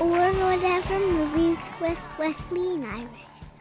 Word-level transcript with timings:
Or 0.00 0.32
whatever 0.32 0.98
movies 0.98 1.68
with 1.78 2.02
Wesley 2.18 2.74
and 2.74 2.86
Iris. 2.86 3.60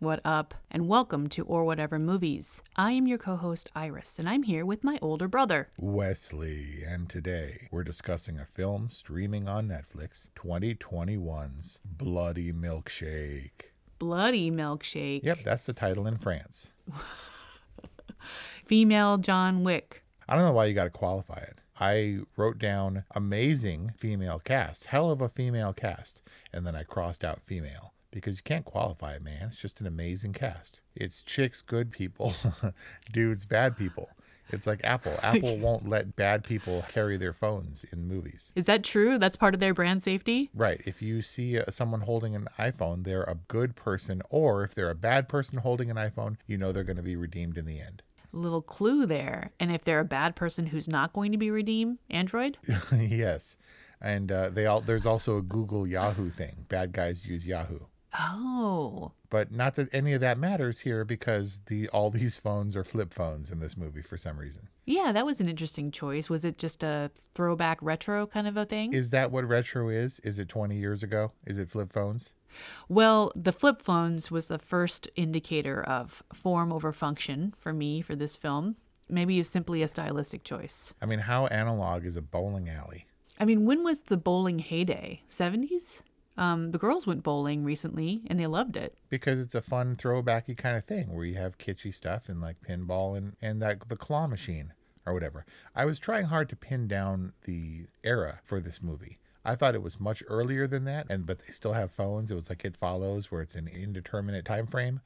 What 0.00 0.20
up, 0.24 0.54
and 0.72 0.88
welcome 0.88 1.28
to 1.28 1.44
Or 1.44 1.64
Whatever 1.64 2.00
Movies. 2.00 2.62
I 2.74 2.90
am 2.92 3.06
your 3.06 3.18
co 3.18 3.36
host 3.36 3.68
Iris, 3.76 4.18
and 4.18 4.28
I'm 4.28 4.42
here 4.42 4.66
with 4.66 4.82
my 4.82 4.98
older 5.00 5.28
brother. 5.28 5.68
Wesley, 5.78 6.82
and 6.84 7.08
today 7.08 7.68
we're 7.70 7.84
discussing 7.84 8.40
a 8.40 8.44
film 8.44 8.90
streaming 8.90 9.48
on 9.48 9.68
Netflix 9.68 10.30
2021's 10.34 11.78
Bloody 11.84 12.52
Milkshake. 12.52 13.70
Bloody 14.00 14.50
Milkshake. 14.50 15.22
Yep, 15.22 15.44
that's 15.44 15.64
the 15.64 15.72
title 15.72 16.08
in 16.08 16.18
France. 16.18 16.72
Female 18.64 19.16
John 19.18 19.62
Wick. 19.62 20.02
I 20.28 20.34
don't 20.34 20.44
know 20.44 20.54
why 20.54 20.64
you 20.64 20.74
got 20.74 20.84
to 20.84 20.90
qualify 20.90 21.38
it. 21.38 21.59
I 21.80 22.18
wrote 22.36 22.58
down 22.58 23.04
amazing 23.12 23.92
female 23.96 24.38
cast, 24.38 24.84
hell 24.84 25.10
of 25.10 25.22
a 25.22 25.30
female 25.30 25.72
cast, 25.72 26.20
and 26.52 26.66
then 26.66 26.76
I 26.76 26.82
crossed 26.82 27.24
out 27.24 27.40
female 27.42 27.94
because 28.10 28.36
you 28.36 28.42
can't 28.42 28.66
qualify 28.66 29.14
it, 29.14 29.22
man. 29.22 29.48
It's 29.48 29.56
just 29.56 29.80
an 29.80 29.86
amazing 29.86 30.34
cast. 30.34 30.80
It's 30.94 31.22
chicks, 31.22 31.62
good 31.62 31.90
people, 31.90 32.34
dudes, 33.12 33.46
bad 33.46 33.78
people. 33.78 34.10
It's 34.52 34.66
like 34.66 34.80
Apple. 34.84 35.18
Apple 35.22 35.56
won't 35.56 35.88
let 35.88 36.16
bad 36.16 36.44
people 36.44 36.84
carry 36.88 37.16
their 37.16 37.32
phones 37.32 37.84
in 37.92 38.06
movies. 38.06 38.52
Is 38.54 38.66
that 38.66 38.84
true? 38.84 39.18
That's 39.18 39.36
part 39.36 39.54
of 39.54 39.60
their 39.60 39.74
brand 39.74 40.02
safety? 40.02 40.50
Right. 40.54 40.82
If 40.84 41.00
you 41.00 41.22
see 41.22 41.58
uh, 41.58 41.70
someone 41.70 42.02
holding 42.02 42.34
an 42.34 42.48
iPhone, 42.58 43.04
they're 43.04 43.22
a 43.22 43.38
good 43.48 43.76
person, 43.76 44.22
or 44.28 44.64
if 44.64 44.74
they're 44.74 44.90
a 44.90 44.94
bad 44.94 45.28
person 45.28 45.58
holding 45.58 45.90
an 45.90 45.96
iPhone, 45.96 46.36
you 46.46 46.58
know 46.58 46.72
they're 46.72 46.84
going 46.84 46.96
to 46.96 47.02
be 47.02 47.16
redeemed 47.16 47.56
in 47.56 47.64
the 47.64 47.80
end. 47.80 48.02
Little 48.32 48.62
clue 48.62 49.06
there. 49.06 49.52
And 49.58 49.72
if 49.72 49.84
they're 49.84 50.00
a 50.00 50.04
bad 50.04 50.36
person 50.36 50.66
who's 50.66 50.88
not 50.88 51.12
going 51.12 51.32
to 51.32 51.38
be 51.38 51.50
redeemed, 51.50 51.98
Android? 52.08 52.58
yes. 52.96 53.56
And 54.00 54.32
uh, 54.32 54.50
they 54.50 54.66
all 54.66 54.80
there's 54.80 55.06
also 55.06 55.36
a 55.36 55.42
Google 55.42 55.86
Yahoo 55.86 56.30
thing. 56.30 56.66
Bad 56.68 56.92
guys 56.92 57.26
use 57.26 57.44
Yahoo. 57.44 57.80
Oh. 58.18 59.12
But 59.28 59.52
not 59.52 59.74
that 59.74 59.94
any 59.94 60.12
of 60.12 60.20
that 60.20 60.38
matters 60.38 60.80
here 60.80 61.04
because 61.04 61.60
the 61.66 61.88
all 61.88 62.10
these 62.10 62.36
phones 62.36 62.74
are 62.76 62.82
flip 62.82 63.14
phones 63.14 63.50
in 63.50 63.60
this 63.60 63.76
movie 63.76 64.02
for 64.02 64.16
some 64.16 64.38
reason. 64.38 64.68
Yeah, 64.84 65.12
that 65.12 65.24
was 65.24 65.40
an 65.40 65.48
interesting 65.48 65.90
choice. 65.92 66.28
Was 66.28 66.44
it 66.44 66.58
just 66.58 66.82
a 66.82 67.10
throwback 67.34 67.78
retro 67.80 68.26
kind 68.26 68.48
of 68.48 68.56
a 68.56 68.64
thing? 68.64 68.92
Is 68.92 69.10
that 69.10 69.30
what 69.30 69.46
retro 69.46 69.88
is? 69.88 70.18
Is 70.20 70.38
it 70.38 70.48
20 70.48 70.76
years 70.76 71.02
ago? 71.02 71.32
Is 71.46 71.58
it 71.58 71.68
flip 71.68 71.92
phones? 71.92 72.34
Well, 72.88 73.32
the 73.34 73.52
flip 73.52 73.82
phones 73.82 74.30
was 74.30 74.48
the 74.48 74.58
first 74.58 75.08
indicator 75.16 75.82
of 75.82 76.22
form 76.32 76.72
over 76.72 76.92
function 76.92 77.54
for 77.58 77.72
me 77.72 78.02
for 78.02 78.14
this 78.14 78.36
film. 78.36 78.76
Maybe 79.08 79.40
it's 79.40 79.50
simply 79.50 79.82
a 79.82 79.88
stylistic 79.88 80.44
choice. 80.44 80.94
I 81.02 81.06
mean, 81.06 81.20
how 81.20 81.46
analog 81.46 82.04
is 82.04 82.16
a 82.16 82.22
bowling 82.22 82.68
alley? 82.68 83.06
I 83.38 83.44
mean, 83.44 83.64
when 83.64 83.82
was 83.82 84.02
the 84.02 84.16
bowling 84.16 84.58
heyday? 84.58 85.22
70s? 85.28 86.02
Um, 86.36 86.70
the 86.70 86.78
girls 86.78 87.06
went 87.06 87.22
bowling 87.22 87.64
recently 87.64 88.22
and 88.26 88.38
they 88.38 88.46
loved 88.46 88.76
it. 88.76 88.96
Because 89.08 89.40
it's 89.40 89.54
a 89.54 89.60
fun 89.60 89.96
throwbacky 89.96 90.56
kind 90.56 90.76
of 90.76 90.84
thing 90.84 91.12
where 91.12 91.24
you 91.24 91.34
have 91.34 91.58
kitschy 91.58 91.92
stuff 91.92 92.28
and 92.28 92.40
like 92.40 92.56
pinball 92.62 93.16
and, 93.16 93.36
and 93.42 93.60
that 93.62 93.88
the 93.88 93.96
claw 93.96 94.26
machine 94.26 94.72
or 95.06 95.12
whatever. 95.12 95.44
I 95.74 95.84
was 95.84 95.98
trying 95.98 96.26
hard 96.26 96.48
to 96.50 96.56
pin 96.56 96.88
down 96.88 97.32
the 97.44 97.86
era 98.04 98.40
for 98.44 98.60
this 98.60 98.82
movie. 98.82 99.18
I 99.44 99.54
thought 99.54 99.74
it 99.74 99.82
was 99.82 99.98
much 99.98 100.22
earlier 100.28 100.66
than 100.66 100.84
that, 100.84 101.06
and 101.08 101.24
but 101.24 101.38
they 101.40 101.52
still 101.52 101.72
have 101.72 101.90
phones. 101.90 102.30
It 102.30 102.34
was 102.34 102.48
like 102.50 102.64
It 102.64 102.76
Follows, 102.76 103.30
where 103.30 103.40
it's 103.40 103.54
an 103.54 103.68
indeterminate 103.68 104.44
time 104.44 104.66
frame. 104.66 105.00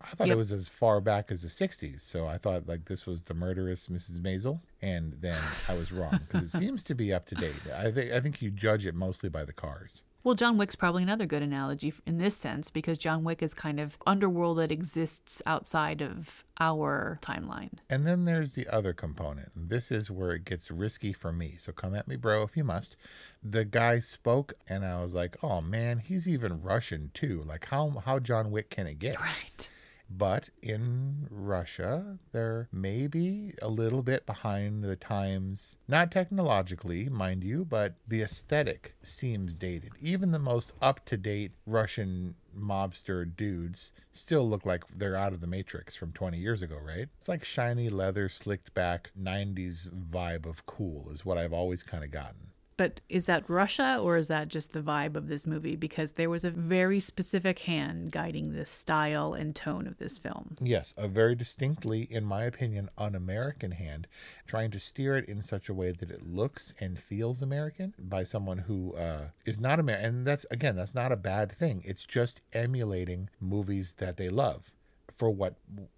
I 0.00 0.06
thought 0.08 0.28
Yep. 0.28 0.34
it 0.34 0.38
was 0.38 0.52
as 0.52 0.68
far 0.68 1.00
back 1.00 1.30
as 1.32 1.42
the 1.42 1.48
'60s, 1.48 2.00
so 2.00 2.26
I 2.26 2.38
thought 2.38 2.68
like 2.68 2.84
this 2.84 3.06
was 3.06 3.22
the 3.22 3.34
murderous 3.34 3.88
Mrs. 3.88 4.20
Maisel, 4.20 4.60
and 4.80 5.14
then 5.20 5.38
I 5.68 5.74
was 5.74 5.90
wrong 5.92 6.20
because 6.28 6.54
it 6.54 6.58
seems 6.60 6.84
to 6.84 6.94
be 6.94 7.12
up 7.12 7.26
to 7.26 7.34
date. 7.34 7.54
I 7.74 7.90
think 7.90 8.12
I 8.12 8.20
think 8.20 8.40
you 8.40 8.50
judge 8.50 8.86
it 8.86 8.94
mostly 8.94 9.28
by 9.28 9.44
the 9.44 9.52
cars. 9.52 10.04
Well, 10.22 10.34
John 10.34 10.58
Wick's 10.58 10.74
probably 10.74 11.02
another 11.02 11.24
good 11.24 11.42
analogy 11.42 11.94
in 12.06 12.18
this 12.18 12.36
sense 12.36 12.68
because 12.68 12.98
John 12.98 13.24
Wick 13.24 13.42
is 13.42 13.54
kind 13.54 13.80
of 13.80 13.96
underworld 14.06 14.58
that 14.58 14.70
exists 14.70 15.40
outside 15.46 16.02
of 16.02 16.44
our 16.58 17.18
timeline. 17.22 17.78
And 17.88 18.06
then 18.06 18.26
there's 18.26 18.52
the 18.52 18.68
other 18.68 18.92
component. 18.92 19.50
This 19.56 19.90
is 19.90 20.10
where 20.10 20.32
it 20.32 20.44
gets 20.44 20.70
risky 20.70 21.14
for 21.14 21.32
me. 21.32 21.54
So 21.58 21.72
come 21.72 21.94
at 21.94 22.06
me, 22.06 22.16
bro, 22.16 22.42
if 22.42 22.54
you 22.54 22.64
must. 22.64 22.96
The 23.42 23.64
guy 23.64 23.98
spoke, 24.00 24.52
and 24.68 24.84
I 24.84 25.00
was 25.00 25.14
like, 25.14 25.38
"Oh 25.42 25.62
man, 25.62 25.98
he's 25.98 26.28
even 26.28 26.60
Russian 26.60 27.10
too. 27.14 27.42
Like 27.46 27.68
how 27.68 28.02
how 28.04 28.18
John 28.18 28.50
Wick 28.50 28.68
can 28.68 28.86
it 28.86 28.98
get?" 28.98 29.18
Right. 29.18 29.69
But 30.10 30.50
in 30.60 31.28
Russia, 31.30 32.18
they're 32.32 32.68
maybe 32.72 33.54
a 33.62 33.68
little 33.68 34.02
bit 34.02 34.26
behind 34.26 34.82
the 34.82 34.96
times, 34.96 35.76
not 35.86 36.10
technologically, 36.10 37.08
mind 37.08 37.44
you, 37.44 37.64
but 37.64 37.94
the 38.08 38.22
aesthetic 38.22 38.96
seems 39.02 39.54
dated. 39.54 39.92
Even 40.00 40.32
the 40.32 40.38
most 40.40 40.72
up 40.82 41.04
to 41.06 41.16
date 41.16 41.52
Russian 41.64 42.34
mobster 42.56 43.24
dudes 43.24 43.92
still 44.12 44.48
look 44.48 44.66
like 44.66 44.82
they're 44.88 45.16
out 45.16 45.32
of 45.32 45.40
the 45.40 45.46
Matrix 45.46 45.94
from 45.94 46.12
20 46.12 46.38
years 46.38 46.60
ago, 46.60 46.76
right? 46.84 47.08
It's 47.16 47.28
like 47.28 47.44
shiny 47.44 47.88
leather, 47.88 48.28
slicked 48.28 48.74
back 48.74 49.12
90s 49.18 49.88
vibe 50.10 50.44
of 50.44 50.66
cool, 50.66 51.08
is 51.10 51.24
what 51.24 51.38
I've 51.38 51.52
always 51.52 51.82
kind 51.84 52.02
of 52.02 52.10
gotten. 52.10 52.49
But 52.80 53.02
is 53.10 53.26
that 53.26 53.44
Russia 53.46 53.98
or 54.02 54.16
is 54.16 54.28
that 54.28 54.48
just 54.48 54.72
the 54.72 54.80
vibe 54.80 55.14
of 55.14 55.28
this 55.28 55.46
movie? 55.46 55.76
Because 55.76 56.12
there 56.12 56.30
was 56.30 56.44
a 56.44 56.50
very 56.50 56.98
specific 56.98 57.58
hand 57.58 58.10
guiding 58.10 58.54
the 58.54 58.64
style 58.64 59.34
and 59.34 59.54
tone 59.54 59.86
of 59.86 59.98
this 59.98 60.16
film. 60.16 60.56
Yes, 60.62 60.94
a 60.96 61.06
very 61.06 61.34
distinctly, 61.34 62.08
in 62.10 62.24
my 62.24 62.44
opinion, 62.44 62.88
un 62.96 63.14
American 63.14 63.72
hand, 63.72 64.06
trying 64.46 64.70
to 64.70 64.80
steer 64.80 65.18
it 65.18 65.28
in 65.28 65.42
such 65.42 65.68
a 65.68 65.74
way 65.74 65.92
that 65.92 66.10
it 66.10 66.26
looks 66.26 66.72
and 66.80 66.98
feels 66.98 67.42
American 67.42 67.92
by 67.98 68.22
someone 68.22 68.56
who 68.56 68.94
uh, 68.94 69.28
is 69.44 69.60
not 69.60 69.78
American. 69.78 70.06
And 70.06 70.26
that's, 70.26 70.46
again, 70.50 70.74
that's 70.74 70.94
not 70.94 71.12
a 71.12 71.16
bad 71.16 71.52
thing. 71.52 71.82
It's 71.84 72.06
just 72.06 72.40
emulating 72.54 73.28
movies 73.42 73.96
that 73.98 74.16
they 74.16 74.30
love. 74.30 74.72
For 75.12 75.28
what 75.28 75.56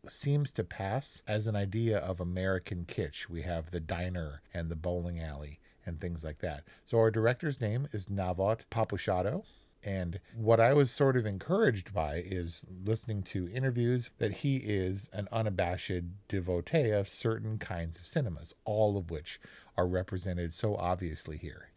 seems 0.08 0.50
to 0.50 0.64
pass 0.64 1.22
as 1.28 1.46
an 1.46 1.54
idea 1.54 1.98
of 1.98 2.18
American 2.18 2.86
kitsch, 2.86 3.28
we 3.28 3.42
have 3.42 3.70
the 3.70 3.78
diner 3.78 4.42
and 4.52 4.68
the 4.68 4.74
bowling 4.74 5.20
alley 5.20 5.60
and 5.86 6.00
things 6.00 6.24
like 6.24 6.38
that. 6.40 6.64
So 6.84 6.98
our 6.98 7.10
director's 7.10 7.60
name 7.60 7.88
is 7.92 8.06
Navot 8.06 8.60
Papushado. 8.70 9.44
And 9.84 10.20
what 10.36 10.60
I 10.60 10.74
was 10.74 10.92
sort 10.92 11.16
of 11.16 11.26
encouraged 11.26 11.92
by 11.92 12.22
is 12.24 12.64
listening 12.84 13.24
to 13.24 13.50
interviews 13.52 14.10
that 14.18 14.30
he 14.30 14.58
is 14.58 15.10
an 15.12 15.26
unabashed 15.32 16.04
devotee 16.28 16.90
of 16.90 17.08
certain 17.08 17.58
kinds 17.58 17.98
of 17.98 18.06
cinemas, 18.06 18.54
all 18.64 18.96
of 18.96 19.10
which 19.10 19.40
are 19.76 19.88
represented 19.88 20.52
so 20.52 20.76
obviously 20.76 21.36
here. 21.36 21.71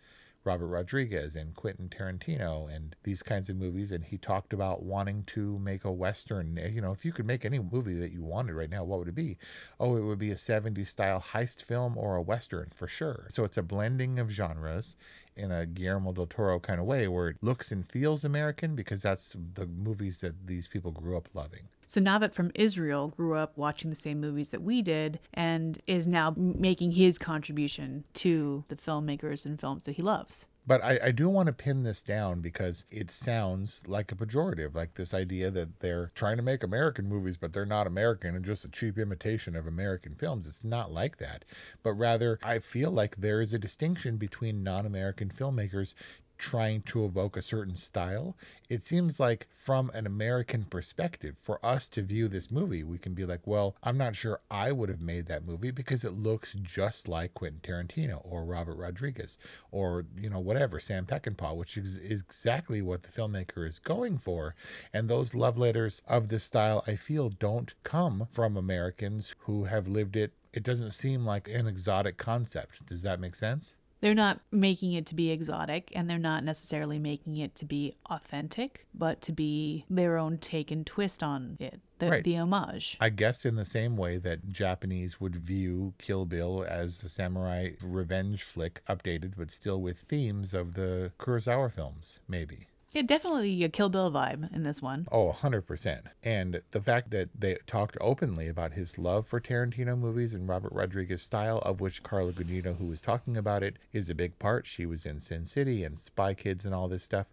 Robert 0.45 0.67
Rodriguez 0.67 1.35
and 1.35 1.55
Quentin 1.55 1.89
Tarantino 1.89 2.73
and 2.73 2.95
these 3.03 3.23
kinds 3.23 3.49
of 3.49 3.55
movies. 3.55 3.91
And 3.91 4.03
he 4.03 4.17
talked 4.17 4.53
about 4.53 4.83
wanting 4.83 5.23
to 5.27 5.59
make 5.59 5.83
a 5.83 5.91
Western. 5.91 6.55
You 6.71 6.81
know, 6.81 6.91
if 6.91 7.03
you 7.03 7.11
could 7.11 7.25
make 7.25 7.43
any 7.45 7.59
movie 7.59 7.95
that 7.95 8.11
you 8.11 8.23
wanted 8.23 8.53
right 8.53 8.69
now, 8.69 8.83
what 8.83 8.99
would 8.99 9.07
it 9.07 9.15
be? 9.15 9.37
Oh, 9.79 9.97
it 9.97 10.01
would 10.01 10.19
be 10.19 10.31
a 10.31 10.35
70s 10.35 10.87
style 10.87 11.23
heist 11.33 11.61
film 11.61 11.97
or 11.97 12.15
a 12.15 12.21
Western 12.21 12.69
for 12.73 12.87
sure. 12.87 13.25
So 13.29 13.43
it's 13.43 13.57
a 13.57 13.63
blending 13.63 14.19
of 14.19 14.29
genres 14.29 14.95
in 15.35 15.51
a 15.51 15.65
Guillermo 15.65 16.13
del 16.13 16.27
Toro 16.27 16.59
kind 16.59 16.79
of 16.79 16.85
way 16.85 17.07
where 17.07 17.29
it 17.29 17.37
looks 17.41 17.71
and 17.71 17.85
feels 17.85 18.23
American 18.23 18.75
because 18.75 19.01
that's 19.01 19.35
the 19.55 19.65
movies 19.65 20.21
that 20.21 20.47
these 20.47 20.67
people 20.67 20.91
grew 20.91 21.17
up 21.17 21.27
loving. 21.33 21.67
So 21.87 22.01
Navot 22.01 22.33
from 22.33 22.51
Israel 22.55 23.09
grew 23.09 23.37
up 23.37 23.57
watching 23.57 23.89
the 23.89 23.95
same 23.95 24.19
movies 24.19 24.49
that 24.49 24.61
we 24.61 24.81
did 24.81 25.19
and 25.33 25.79
is 25.87 26.07
now 26.07 26.33
making 26.37 26.91
his 26.91 27.17
contribution 27.17 28.05
to 28.15 28.63
the 28.67 28.75
filmmakers 28.75 29.45
and 29.45 29.59
films 29.59 29.85
that 29.85 29.93
he 29.93 30.01
loves. 30.01 30.45
But 30.67 30.83
I, 30.83 30.99
I 31.03 31.11
do 31.11 31.29
want 31.29 31.45
to 31.45 31.53
pin 31.53 31.83
this 31.83 32.03
down 32.03 32.41
because 32.41 32.85
it 32.89 33.11
sounds 33.11 33.87
like 33.87 34.11
a 34.11 34.15
pejorative, 34.15 34.73
like 34.73 34.95
this 34.95 35.13
idea 35.13 35.51
that 35.51 35.79
they're 35.79 36.11
trying 36.15 36.37
to 36.37 36.43
make 36.43 36.63
American 36.63 37.07
movies, 37.07 37.37
but 37.37 37.53
they're 37.53 37.67
not 37.67 37.85
American 37.85 38.35
and 38.35 38.43
just 38.43 38.65
a 38.65 38.69
cheap 38.69 38.97
imitation 38.97 39.55
of 39.55 39.67
American 39.67 40.15
films. 40.15 40.47
It's 40.47 40.63
not 40.63 40.91
like 40.91 41.17
that. 41.17 41.45
But 41.83 41.93
rather, 41.93 42.39
I 42.41 42.57
feel 42.59 42.89
like 42.89 43.17
there 43.17 43.41
is 43.41 43.53
a 43.53 43.59
distinction 43.59 44.17
between 44.17 44.63
non 44.63 44.87
American 44.87 45.29
filmmakers 45.29 45.93
trying 46.37 46.81
to 46.83 47.05
evoke 47.05 47.37
a 47.37 47.41
certain 47.41 47.75
style. 47.75 48.35
It 48.69 48.81
seems 48.81 49.19
like, 49.19 49.47
from 49.53 49.91
an 49.93 50.05
American 50.05 50.63
perspective, 50.63 51.37
for 51.37 51.63
us 51.65 51.87
to 51.89 52.01
view 52.01 52.27
this 52.27 52.49
movie, 52.49 52.83
we 52.83 52.97
can 52.97 53.13
be 53.13 53.25
like, 53.25 53.41
well, 53.45 53.75
I'm 53.83 53.97
not 53.97 54.15
sure 54.15 54.41
I 54.49 54.71
would 54.71 54.89
have 54.89 55.01
made 55.01 55.27
that 55.27 55.45
movie 55.45 55.71
because 55.71 56.03
it 56.03 56.13
looks 56.13 56.53
just 56.55 57.07
like 57.07 57.33
Quentin 57.33 57.61
Tarantino 57.61 58.21
or 58.23 58.43
Robert 58.43 58.77
Rodriguez 58.77 59.37
or, 59.71 60.05
you 60.19 60.29
know, 60.29 60.39
whatever, 60.39 60.79
Sam 60.79 61.05
Peckinpah, 61.05 61.55
which 61.55 61.77
is, 61.77 61.97
exactly 61.97 62.81
what 62.81 63.03
the 63.03 63.09
filmmaker 63.09 63.67
is 63.67 63.79
going 63.79 64.17
for. 64.17 64.55
And 64.93 65.07
those 65.07 65.35
love 65.35 65.57
letters 65.57 66.01
of 66.07 66.29
this 66.29 66.43
style, 66.43 66.83
I 66.87 66.95
feel, 66.95 67.29
don't 67.29 67.73
come 67.83 68.27
from 68.31 68.57
Americans 68.57 69.35
who 69.39 69.65
have 69.65 69.87
lived 69.87 70.15
it. 70.15 70.33
It 70.53 70.63
doesn't 70.63 70.91
seem 70.91 71.25
like 71.25 71.49
an 71.49 71.67
exotic 71.67 72.17
concept. 72.17 72.85
Does 72.85 73.01
that 73.03 73.19
make 73.19 73.35
sense? 73.35 73.77
They're 74.05 74.13
not 74.13 74.39
making 74.51 74.93
it 74.93 75.07
to 75.07 75.15
be 75.15 75.31
exotic 75.31 75.91
and 75.95 76.07
they're 76.07 76.19
not 76.19 76.43
necessarily 76.43 76.99
making 76.99 77.37
it 77.37 77.55
to 77.55 77.65
be 77.65 77.95
authentic, 78.05 78.85
but 78.93 79.19
to 79.23 79.31
be 79.31 79.83
their 79.89 80.19
own 80.19 80.37
take 80.37 80.69
and 80.69 80.85
twist 80.85 81.23
on 81.23 81.57
it, 81.59 81.79
the, 81.97 82.09
Right. 82.11 82.23
the 82.23 82.37
homage. 82.37 82.97
I 83.01 83.09
guess 83.09 83.45
in 83.45 83.55
the 83.55 83.65
same 83.65 83.97
way 83.97 84.17
that 84.17 84.51
Japanese 84.51 85.19
would 85.19 85.35
view 85.35 85.95
Kill 85.97 86.27
Bill 86.27 86.63
as 86.69 87.03
a 87.03 87.09
samurai 87.09 87.71
revenge 87.81 88.43
flick, 88.43 88.83
updated, 88.87 89.33
but 89.37 89.49
still 89.49 89.81
with 89.81 89.97
themes 89.97 90.53
of 90.53 90.75
the 90.75 91.11
Kurosawa 91.17 91.71
films, 91.71 92.19
maybe. 92.27 92.67
Yeah, 92.95 93.01
definitely 93.01 93.61
a 93.65 93.67
Kill 93.67 93.89
Bill 93.89 94.09
vibe 94.09 94.55
in 94.55 94.63
this 94.63 94.81
one. 94.81 95.05
Oh, 95.11 95.35
100%. 95.37 96.03
And 96.23 96.61
the 96.71 96.79
fact 96.79 97.11
that 97.11 97.27
they 97.37 97.57
talked 97.67 97.97
openly 97.99 98.47
about 98.47 98.71
his 98.71 98.97
love 98.97 99.27
for 99.27 99.41
Tarantino 99.41 99.99
movies 99.99 100.33
and 100.33 100.47
Robert 100.47 100.71
Rodriguez 100.71 101.21
style, 101.21 101.57
of 101.59 101.81
which 101.81 102.03
Carla 102.03 102.31
Gugino, 102.31 102.77
who 102.77 102.85
was 102.85 103.01
talking 103.01 103.35
about 103.35 103.63
it, 103.63 103.75
is 103.91 104.09
a 104.09 104.15
big 104.15 104.39
part. 104.39 104.65
She 104.65 104.85
was 104.85 105.05
in 105.05 105.19
Sin 105.19 105.43
City 105.43 105.83
and 105.83 105.99
Spy 105.99 106.33
Kids 106.33 106.65
and 106.65 106.73
all 106.73 106.87
this 106.87 107.03
stuff, 107.03 107.27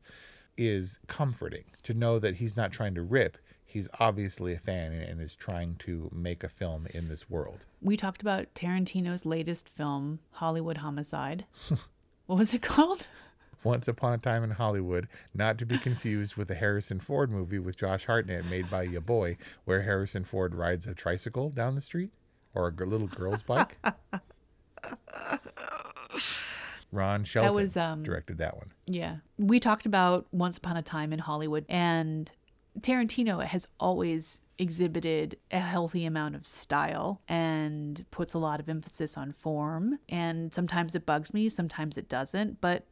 is 0.56 0.98
comforting 1.06 1.66
to 1.84 1.94
know 1.94 2.18
that 2.18 2.34
he's 2.34 2.56
not 2.56 2.72
trying 2.72 2.96
to 2.96 3.02
rip. 3.02 3.38
He's 3.64 3.88
obviously 4.00 4.54
a 4.54 4.58
fan 4.58 4.90
and, 4.90 5.04
and 5.04 5.20
is 5.20 5.36
trying 5.36 5.76
to 5.76 6.10
make 6.12 6.42
a 6.42 6.48
film 6.48 6.88
in 6.92 7.08
this 7.08 7.30
world. 7.30 7.60
We 7.80 7.96
talked 7.96 8.20
about 8.20 8.52
Tarantino's 8.56 9.24
latest 9.24 9.68
film, 9.68 10.18
Hollywood 10.32 10.78
Homicide. 10.78 11.44
what 12.26 12.36
was 12.36 12.52
it 12.52 12.62
called? 12.62 13.06
Once 13.64 13.88
Upon 13.88 14.12
a 14.12 14.18
Time 14.18 14.44
in 14.44 14.50
Hollywood, 14.50 15.08
not 15.34 15.58
to 15.58 15.66
be 15.66 15.78
confused 15.78 16.36
with 16.36 16.48
the 16.48 16.54
Harrison 16.54 17.00
Ford 17.00 17.30
movie 17.30 17.58
with 17.58 17.76
Josh 17.76 18.06
Hartnett 18.06 18.44
made 18.46 18.70
by 18.70 18.82
Ya 18.82 19.00
Boy, 19.00 19.36
where 19.64 19.82
Harrison 19.82 20.24
Ford 20.24 20.54
rides 20.54 20.86
a 20.86 20.94
tricycle 20.94 21.50
down 21.50 21.74
the 21.74 21.80
street 21.80 22.10
or 22.54 22.68
a 22.68 22.84
little 22.84 23.06
girl's 23.06 23.42
bike. 23.42 23.78
Ron 26.92 27.24
Shelton 27.24 27.54
was, 27.54 27.76
um, 27.76 28.02
directed 28.02 28.38
that 28.38 28.56
one. 28.56 28.72
Yeah. 28.86 29.16
We 29.38 29.58
talked 29.58 29.86
about 29.86 30.26
Once 30.30 30.58
Upon 30.58 30.76
a 30.76 30.82
Time 30.82 31.12
in 31.12 31.20
Hollywood, 31.20 31.64
and 31.68 32.30
Tarantino 32.80 33.42
has 33.44 33.66
always 33.80 34.40
exhibited 34.58 35.38
a 35.50 35.60
healthy 35.60 36.04
amount 36.04 36.34
of 36.36 36.46
style 36.46 37.20
and 37.26 38.04
puts 38.10 38.34
a 38.34 38.38
lot 38.38 38.60
of 38.60 38.68
emphasis 38.68 39.16
on 39.16 39.32
form. 39.32 39.98
And 40.08 40.52
sometimes 40.52 40.94
it 40.94 41.06
bugs 41.06 41.32
me, 41.32 41.48
sometimes 41.48 41.96
it 41.96 42.08
doesn't, 42.08 42.60
but 42.60 42.84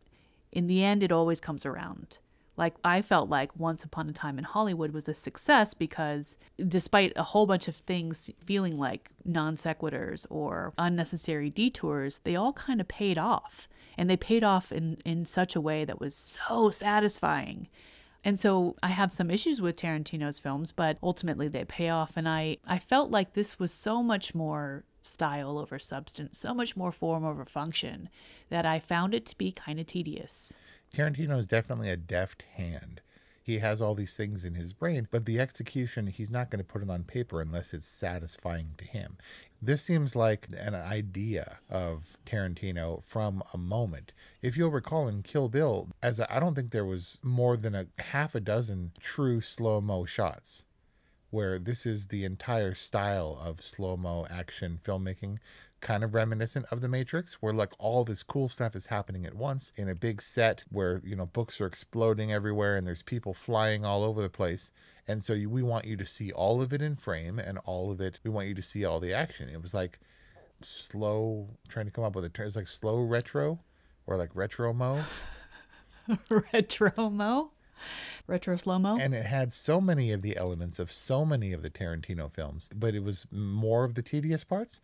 in 0.53 0.67
the 0.67 0.83
end, 0.85 1.03
it 1.03 1.13
always 1.13 1.41
comes 1.41 1.65
around. 1.65 2.19
Like, 2.57 2.75
I 2.85 3.01
felt 3.01 3.31
like 3.31 3.59
Once 3.59 3.85
Upon 3.85 4.09
a 4.09 4.13
Time 4.13 4.37
in 4.37 4.45
Hollywood 4.45 4.93
was 4.93 5.09
a 5.09 5.15
success 5.15 5.73
because 5.73 6.37
despite 6.69 7.13
a 7.17 7.23
whole 7.23 7.47
bunch 7.47 7.69
of 7.69 7.77
things 7.77 8.31
feeling 8.45 8.79
like 8.79 9.09
non 9.25 9.57
sequiturs 9.57 10.27
or 10.29 10.75
unnecessary 10.77 11.49
detours, 11.49 12.19
they 12.19 12.37
all 12.37 12.53
kind 12.53 12.81
of 12.81 12.89
paid 12.89 13.17
off. 13.17 13.67
And 13.97 14.11
they 14.11 14.17
paid 14.17 14.45
off 14.45 14.73
in, 14.73 14.99
in 15.07 15.25
such 15.25 15.57
a 15.57 15.61
way 15.61 15.85
that 15.85 16.01
was 16.01 16.15
so 16.15 16.71
satisfying. 16.71 17.69
And 18.23 18.39
so 18.39 18.77
I 18.83 18.89
have 18.89 19.13
some 19.13 19.31
issues 19.31 19.63
with 19.63 19.77
Tarantino's 19.77 20.39
films, 20.39 20.73
but 20.73 20.99
ultimately 21.03 21.49
they 21.49 21.65
pay 21.65 21.89
off. 21.89 22.13
And 22.17 22.29
I, 22.29 22.59
I 22.67 22.79
felt 22.79 23.11
like 23.11 23.33
this 23.33 23.59
was 23.59 23.73
so 23.73 24.03
much 24.03 24.35
more 24.35 24.85
style 25.03 25.59
over 25.59 25.79
substance, 25.79 26.39
so 26.39 26.55
much 26.55 26.77
more 26.77 26.93
form 26.93 27.25
over 27.25 27.45
function, 27.45 28.09
that 28.49 28.67
I 28.67 28.79
found 28.79 29.15
it 29.15 29.27
to 29.27 29.39
be 29.39 29.53
kind 29.53 29.81
of 29.81 29.87
tedious. 29.87 30.53
Tarantino 30.93 31.39
is 31.39 31.47
definitely 31.47 31.91
a 31.91 31.97
deft 31.97 32.43
hand. 32.55 33.01
He 33.43 33.59
has 33.59 33.81
all 33.81 33.95
these 33.95 34.17
things 34.17 34.45
in 34.45 34.55
his 34.55 34.73
brain, 34.73 35.09
but 35.11 35.25
the 35.25 35.41
execution, 35.41 36.07
he's 36.07 36.31
not 36.31 36.51
going 36.51 36.63
to 36.63 36.73
put 36.73 36.83
it 36.83 36.91
on 36.91 37.05
paper 37.05 37.41
unless 37.41 37.75
it's 37.75 37.87
satisfying 37.87 38.75
to 38.79 38.85
him. 38.85 39.17
This 39.63 39.83
seems 39.83 40.15
like 40.15 40.47
an 40.57 40.75
idea 40.75 41.59
of 41.69 42.17
Tarantino 42.27 43.03
from 43.03 43.43
a 43.53 43.59
moment. 43.59 44.13
If 44.43 44.57
you'll 44.57 44.71
recall 44.71 45.09
in 45.09 45.23
Kill 45.23 45.49
Bill, 45.49 45.89
as 46.03 46.21
I 46.21 46.39
don't 46.39 46.55
think 46.55 46.71
there 46.71 46.85
was 46.85 47.19
more 47.23 47.57
than 47.57 47.75
a 47.75 47.87
half 47.99 48.35
a 48.35 48.41
dozen 48.41 48.93
true 49.01 49.41
slow 49.41 49.81
mo 49.81 50.05
shots 50.05 50.65
where 51.31 51.59
this 51.59 51.87
is 51.87 52.07
the 52.07 52.25
entire 52.25 52.75
style 52.75 53.41
of 53.43 53.63
slow 53.63 53.97
mo 53.97 54.27
action 54.31 54.79
filmmaking, 54.85 55.39
kind 55.81 56.05
of 56.05 56.15
reminiscent 56.15 56.67
of 56.71 56.81
The 56.81 56.89
Matrix, 56.89 57.35
where 57.35 57.53
like 57.53 57.73
all 57.79 58.05
this 58.05 58.23
cool 58.23 58.49
stuff 58.49 58.77
is 58.77 58.87
happening 58.87 59.27
at 59.27 59.35
once 59.35 59.73
in 59.77 59.89
a 59.89 59.95
big 59.95 60.21
set 60.21 60.63
where, 60.71 61.01
you 61.05 61.17
know, 61.17 61.27
books 61.27 61.61
are 61.61 61.67
exploding 61.67 62.33
everywhere 62.33 62.77
and 62.77 62.87
there's 62.87 63.03
people 63.03 63.33
flying 63.33 63.85
all 63.85 64.05
over 64.05 64.21
the 64.21 64.29
place. 64.29 64.73
And 65.09 65.23
so 65.23 65.33
you, 65.33 65.49
we 65.49 65.63
want 65.63 65.87
you 65.87 65.97
to 65.97 66.05
see 66.05 66.33
all 66.33 66.61
of 66.61 66.73
it 66.73 66.83
in 66.83 66.97
frame 66.97 67.39
and 67.39 67.59
all 67.65 67.91
of 67.91 68.01
it, 68.01 68.21
we 68.25 68.31
want 68.31 68.49
you 68.49 68.55
to 68.55 68.63
see 68.63 68.85
all 68.85 69.01
the 69.01 69.15
action. 69.15 69.49
It 69.49 69.63
was 69.63 69.75
like 69.75 69.99
slow, 70.61 71.49
trying 71.69 71.87
to 71.87 71.93
come 71.93 72.05
up 72.05 72.15
with 72.15 72.25
a 72.25 72.29
term, 72.29 72.47
it's 72.47 72.57
like 72.57 72.69
slow 72.69 73.01
retro 73.01 73.59
or 74.07 74.17
like 74.17 74.31
retro 74.35 74.73
mo. 74.73 75.03
Retro 76.53 77.09
mo? 77.09 77.53
Retro 78.27 78.57
slow 78.57 78.79
mo? 78.79 78.99
And 78.99 79.15
it 79.15 79.27
had 79.27 79.53
so 79.53 79.81
many 79.81 80.13
of 80.13 80.23
the 80.23 80.37
elements 80.37 80.79
of 80.79 80.93
so 80.93 81.25
many 81.25 81.53
of 81.53 81.63
the 81.63 81.71
Tarantino 81.71 82.33
films, 82.33 82.71
but 82.75 82.95
it 82.95 83.03
was 83.03 83.27
more 83.31 83.85
of 83.85 83.95
the 83.95 84.03
tedious 84.03 84.45
parts. 84.45 84.81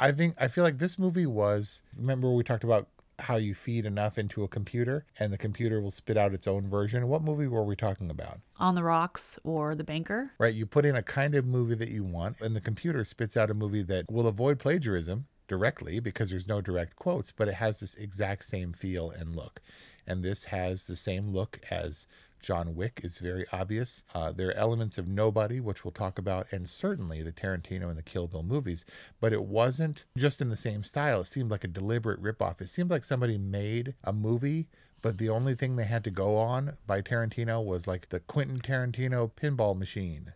I 0.00 0.12
think 0.12 0.34
I 0.38 0.48
feel 0.48 0.64
like 0.64 0.78
this 0.78 0.98
movie 0.98 1.26
was 1.26 1.82
remember 1.96 2.30
we 2.30 2.44
talked 2.44 2.64
about 2.64 2.88
how 3.20 3.36
you 3.36 3.54
feed 3.54 3.84
enough 3.84 4.18
into 4.18 4.44
a 4.44 4.48
computer 4.48 5.04
and 5.18 5.32
the 5.32 5.38
computer 5.38 5.80
will 5.80 5.90
spit 5.90 6.16
out 6.16 6.32
its 6.32 6.46
own 6.46 6.68
version. 6.68 7.08
What 7.08 7.22
movie 7.22 7.48
were 7.48 7.64
we 7.64 7.74
talking 7.74 8.10
about? 8.10 8.38
On 8.58 8.74
the 8.74 8.84
Rocks 8.84 9.38
or 9.42 9.74
The 9.74 9.84
Banker? 9.84 10.30
Right, 10.38 10.54
you 10.54 10.66
put 10.66 10.84
in 10.84 10.94
a 10.94 11.02
kind 11.02 11.34
of 11.34 11.44
movie 11.44 11.74
that 11.74 11.88
you 11.88 12.04
want 12.04 12.40
and 12.40 12.54
the 12.54 12.60
computer 12.60 13.04
spits 13.04 13.36
out 13.36 13.50
a 13.50 13.54
movie 13.54 13.82
that 13.82 14.10
will 14.10 14.28
avoid 14.28 14.58
plagiarism 14.58 15.26
directly 15.48 15.98
because 15.98 16.30
there's 16.30 16.46
no 16.46 16.60
direct 16.60 16.94
quotes, 16.96 17.32
but 17.32 17.48
it 17.48 17.54
has 17.54 17.80
this 17.80 17.94
exact 17.96 18.44
same 18.44 18.72
feel 18.72 19.10
and 19.10 19.34
look. 19.34 19.60
And 20.06 20.22
this 20.22 20.44
has 20.44 20.86
the 20.86 20.96
same 20.96 21.32
look 21.32 21.58
as 21.70 22.06
John 22.40 22.74
Wick 22.74 23.00
is 23.02 23.18
very 23.18 23.44
obvious. 23.52 24.04
Uh, 24.14 24.32
there 24.32 24.48
are 24.48 24.52
elements 24.52 24.98
of 24.98 25.08
Nobody, 25.08 25.60
which 25.60 25.84
we'll 25.84 25.92
talk 25.92 26.18
about, 26.18 26.46
and 26.52 26.68
certainly 26.68 27.22
the 27.22 27.32
Tarantino 27.32 27.88
and 27.88 27.96
the 27.96 28.02
Kill 28.02 28.26
Bill 28.26 28.42
movies, 28.42 28.84
but 29.20 29.32
it 29.32 29.42
wasn't 29.42 30.04
just 30.16 30.40
in 30.40 30.48
the 30.48 30.56
same 30.56 30.82
style. 30.82 31.22
It 31.22 31.26
seemed 31.26 31.50
like 31.50 31.64
a 31.64 31.68
deliberate 31.68 32.22
ripoff. 32.22 32.60
It 32.60 32.68
seemed 32.68 32.90
like 32.90 33.04
somebody 33.04 33.38
made 33.38 33.94
a 34.04 34.12
movie, 34.12 34.68
but 35.02 35.18
the 35.18 35.28
only 35.28 35.54
thing 35.54 35.76
they 35.76 35.84
had 35.84 36.04
to 36.04 36.10
go 36.10 36.36
on 36.36 36.76
by 36.86 37.02
Tarantino 37.02 37.64
was 37.64 37.86
like 37.86 38.08
the 38.08 38.20
Quentin 38.20 38.60
Tarantino 38.60 39.30
pinball 39.30 39.78
machine. 39.78 40.32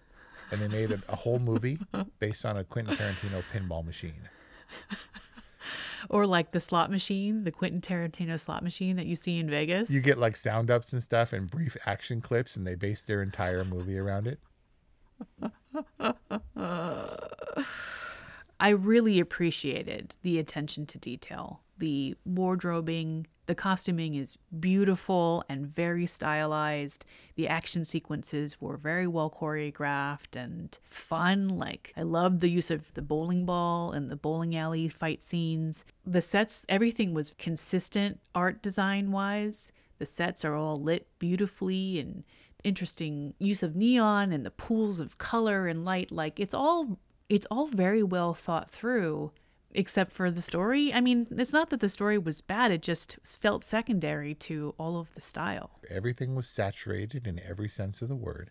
And 0.50 0.60
they 0.60 0.68
made 0.68 0.90
a, 0.90 1.00
a 1.08 1.16
whole 1.16 1.38
movie 1.38 1.78
based 2.18 2.44
on 2.44 2.58
a 2.58 2.64
Quentin 2.64 2.94
Tarantino 2.96 3.42
pinball 3.52 3.84
machine. 3.84 4.28
Or 6.08 6.26
like 6.26 6.52
the 6.52 6.60
slot 6.60 6.90
machine, 6.90 7.44
the 7.44 7.50
Quentin 7.50 7.80
Tarantino 7.80 8.38
slot 8.38 8.62
machine 8.62 8.96
that 8.96 9.06
you 9.06 9.16
see 9.16 9.38
in 9.38 9.48
Vegas? 9.48 9.90
You 9.90 10.00
get 10.00 10.18
like 10.18 10.36
sound 10.36 10.70
ups 10.70 10.92
and 10.92 11.02
stuff 11.02 11.32
and 11.32 11.50
brief 11.50 11.76
action 11.86 12.20
clips, 12.20 12.56
and 12.56 12.66
they 12.66 12.74
base 12.74 13.04
their 13.04 13.22
entire 13.22 13.64
movie 13.64 13.98
around 13.98 14.26
it. 14.26 14.40
I 18.60 18.68
really 18.70 19.18
appreciated 19.18 20.16
the 20.22 20.38
attention 20.38 20.86
to 20.86 20.98
detail. 20.98 21.62
The 21.78 22.16
wardrobing, 22.24 23.26
the 23.46 23.54
costuming 23.54 24.14
is 24.14 24.36
beautiful 24.58 25.44
and 25.48 25.66
very 25.66 26.06
stylized. 26.06 27.04
The 27.34 27.48
action 27.48 27.84
sequences 27.84 28.60
were 28.60 28.76
very 28.76 29.06
well 29.06 29.30
choreographed 29.30 30.36
and 30.36 30.78
fun. 30.84 31.48
Like, 31.48 31.92
I 31.96 32.02
loved 32.02 32.40
the 32.40 32.50
use 32.50 32.70
of 32.70 32.94
the 32.94 33.02
bowling 33.02 33.44
ball 33.44 33.92
and 33.92 34.10
the 34.10 34.16
bowling 34.16 34.56
alley 34.56 34.88
fight 34.88 35.22
scenes. 35.22 35.84
The 36.06 36.20
sets, 36.20 36.64
everything 36.68 37.14
was 37.14 37.34
consistent 37.38 38.20
art 38.34 38.62
design 38.62 39.10
wise. 39.10 39.72
The 39.98 40.06
sets 40.06 40.44
are 40.44 40.54
all 40.54 40.80
lit 40.80 41.08
beautifully 41.18 41.98
and 41.98 42.24
interesting 42.62 43.34
use 43.38 43.62
of 43.62 43.74
neon 43.74 44.32
and 44.32 44.46
the 44.46 44.50
pools 44.50 45.00
of 45.00 45.18
color 45.18 45.66
and 45.66 45.84
light. 45.84 46.12
Like, 46.12 46.38
it's 46.38 46.54
all 46.54 46.98
it's 47.28 47.46
all 47.50 47.66
very 47.66 48.02
well 48.02 48.34
thought 48.34 48.70
through, 48.70 49.32
except 49.74 50.12
for 50.12 50.30
the 50.30 50.42
story. 50.42 50.92
I 50.92 51.00
mean, 51.00 51.26
it's 51.30 51.52
not 51.52 51.70
that 51.70 51.80
the 51.80 51.88
story 51.88 52.18
was 52.18 52.40
bad, 52.40 52.70
it 52.70 52.82
just 52.82 53.18
felt 53.24 53.62
secondary 53.62 54.34
to 54.34 54.74
all 54.78 54.98
of 54.98 55.14
the 55.14 55.20
style. 55.20 55.78
Everything 55.88 56.34
was 56.34 56.48
saturated 56.48 57.26
in 57.26 57.40
every 57.46 57.68
sense 57.68 58.02
of 58.02 58.08
the 58.08 58.16
word. 58.16 58.50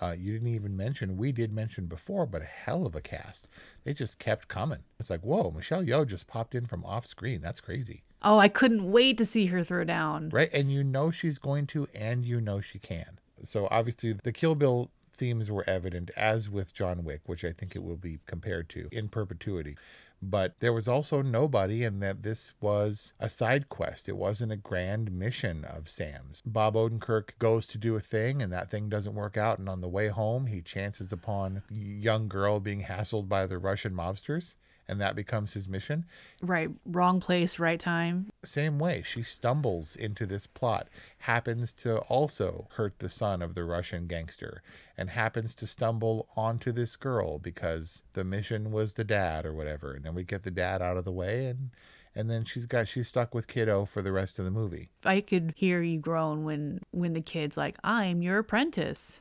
Uh, 0.00 0.14
you 0.18 0.32
didn't 0.32 0.48
even 0.48 0.76
mention, 0.76 1.16
we 1.16 1.32
did 1.32 1.52
mention 1.52 1.86
before, 1.86 2.26
but 2.26 2.42
a 2.42 2.46
hell 2.46 2.86
of 2.86 2.96
a 2.96 3.00
cast. 3.00 3.48
They 3.84 3.92
just 3.92 4.18
kept 4.18 4.48
coming. 4.48 4.80
It's 4.98 5.10
like, 5.10 5.20
whoa, 5.20 5.50
Michelle 5.50 5.84
Yeoh 5.84 6.06
just 6.06 6.26
popped 6.26 6.54
in 6.54 6.66
from 6.66 6.84
off 6.84 7.06
screen. 7.06 7.40
That's 7.40 7.60
crazy. 7.60 8.02
Oh, 8.22 8.38
I 8.38 8.48
couldn't 8.48 8.90
wait 8.90 9.18
to 9.18 9.26
see 9.26 9.46
her 9.46 9.62
throw 9.62 9.84
down. 9.84 10.30
Right. 10.30 10.50
And 10.52 10.72
you 10.72 10.82
know 10.82 11.10
she's 11.10 11.38
going 11.38 11.66
to, 11.68 11.86
and 11.94 12.24
you 12.24 12.40
know 12.40 12.60
she 12.60 12.78
can. 12.78 13.18
So 13.44 13.68
obviously, 13.70 14.12
the 14.12 14.32
Kill 14.32 14.54
Bill 14.54 14.90
themes 15.12 15.50
were 15.50 15.64
evident, 15.68 16.10
as 16.16 16.48
with 16.48 16.74
John 16.74 17.04
Wick, 17.04 17.20
which 17.26 17.44
I 17.44 17.52
think 17.52 17.76
it 17.76 17.82
will 17.82 17.96
be 17.96 18.18
compared 18.26 18.68
to 18.70 18.88
in 18.92 19.08
perpetuity. 19.08 19.76
But 20.22 20.60
there 20.60 20.72
was 20.72 20.86
also 20.86 21.20
nobody, 21.20 21.82
and 21.82 22.00
that 22.00 22.22
this 22.22 22.52
was 22.60 23.12
a 23.18 23.28
side 23.28 23.68
quest. 23.68 24.08
It 24.08 24.16
wasn't 24.16 24.52
a 24.52 24.56
grand 24.56 25.10
mission 25.10 25.64
of 25.64 25.88
Sam's. 25.88 26.42
Bob 26.46 26.74
Odenkirk 26.74 27.30
goes 27.40 27.66
to 27.68 27.78
do 27.78 27.96
a 27.96 28.00
thing, 28.00 28.40
and 28.40 28.52
that 28.52 28.70
thing 28.70 28.88
doesn't 28.88 29.16
work 29.16 29.36
out. 29.36 29.58
And 29.58 29.68
on 29.68 29.80
the 29.80 29.88
way 29.88 30.08
home, 30.08 30.46
he 30.46 30.62
chances 30.62 31.12
upon 31.12 31.62
young 31.68 32.28
girl 32.28 32.60
being 32.60 32.84
hassled 32.84 33.28
by 33.28 33.46
the 33.46 33.58
Russian 33.58 33.94
mobsters 33.94 34.54
and 34.88 35.00
that 35.00 35.16
becomes 35.16 35.52
his 35.52 35.68
mission. 35.68 36.04
Right, 36.40 36.70
wrong 36.86 37.20
place, 37.20 37.58
right 37.58 37.78
time. 37.78 38.30
Same 38.44 38.78
way, 38.78 39.02
she 39.04 39.22
stumbles 39.22 39.96
into 39.96 40.26
this 40.26 40.46
plot, 40.46 40.88
happens 41.18 41.72
to 41.74 41.98
also 41.98 42.68
hurt 42.72 42.98
the 42.98 43.08
son 43.08 43.42
of 43.42 43.54
the 43.54 43.64
Russian 43.64 44.06
gangster, 44.06 44.62
and 44.96 45.10
happens 45.10 45.54
to 45.56 45.66
stumble 45.66 46.28
onto 46.36 46.72
this 46.72 46.96
girl 46.96 47.38
because 47.38 48.02
the 48.12 48.24
mission 48.24 48.72
was 48.72 48.94
the 48.94 49.04
dad 49.04 49.46
or 49.46 49.54
whatever. 49.54 49.92
And 49.92 50.04
then 50.04 50.14
we 50.14 50.24
get 50.24 50.42
the 50.42 50.50
dad 50.50 50.82
out 50.82 50.96
of 50.96 51.04
the 51.04 51.12
way 51.12 51.46
and 51.46 51.70
and 52.14 52.30
then 52.30 52.44
she's 52.44 52.66
got 52.66 52.88
she's 52.88 53.08
stuck 53.08 53.34
with 53.34 53.46
kiddo 53.46 53.84
for 53.84 54.02
the 54.02 54.12
rest 54.12 54.38
of 54.38 54.44
the 54.44 54.50
movie. 54.50 54.90
I 55.04 55.20
could 55.20 55.54
hear 55.56 55.82
you 55.82 55.98
groan 55.98 56.44
when 56.44 56.80
when 56.90 57.14
the 57.14 57.20
kid's 57.20 57.56
like, 57.56 57.76
"I'm 57.82 58.22
your 58.22 58.38
apprentice." 58.38 59.20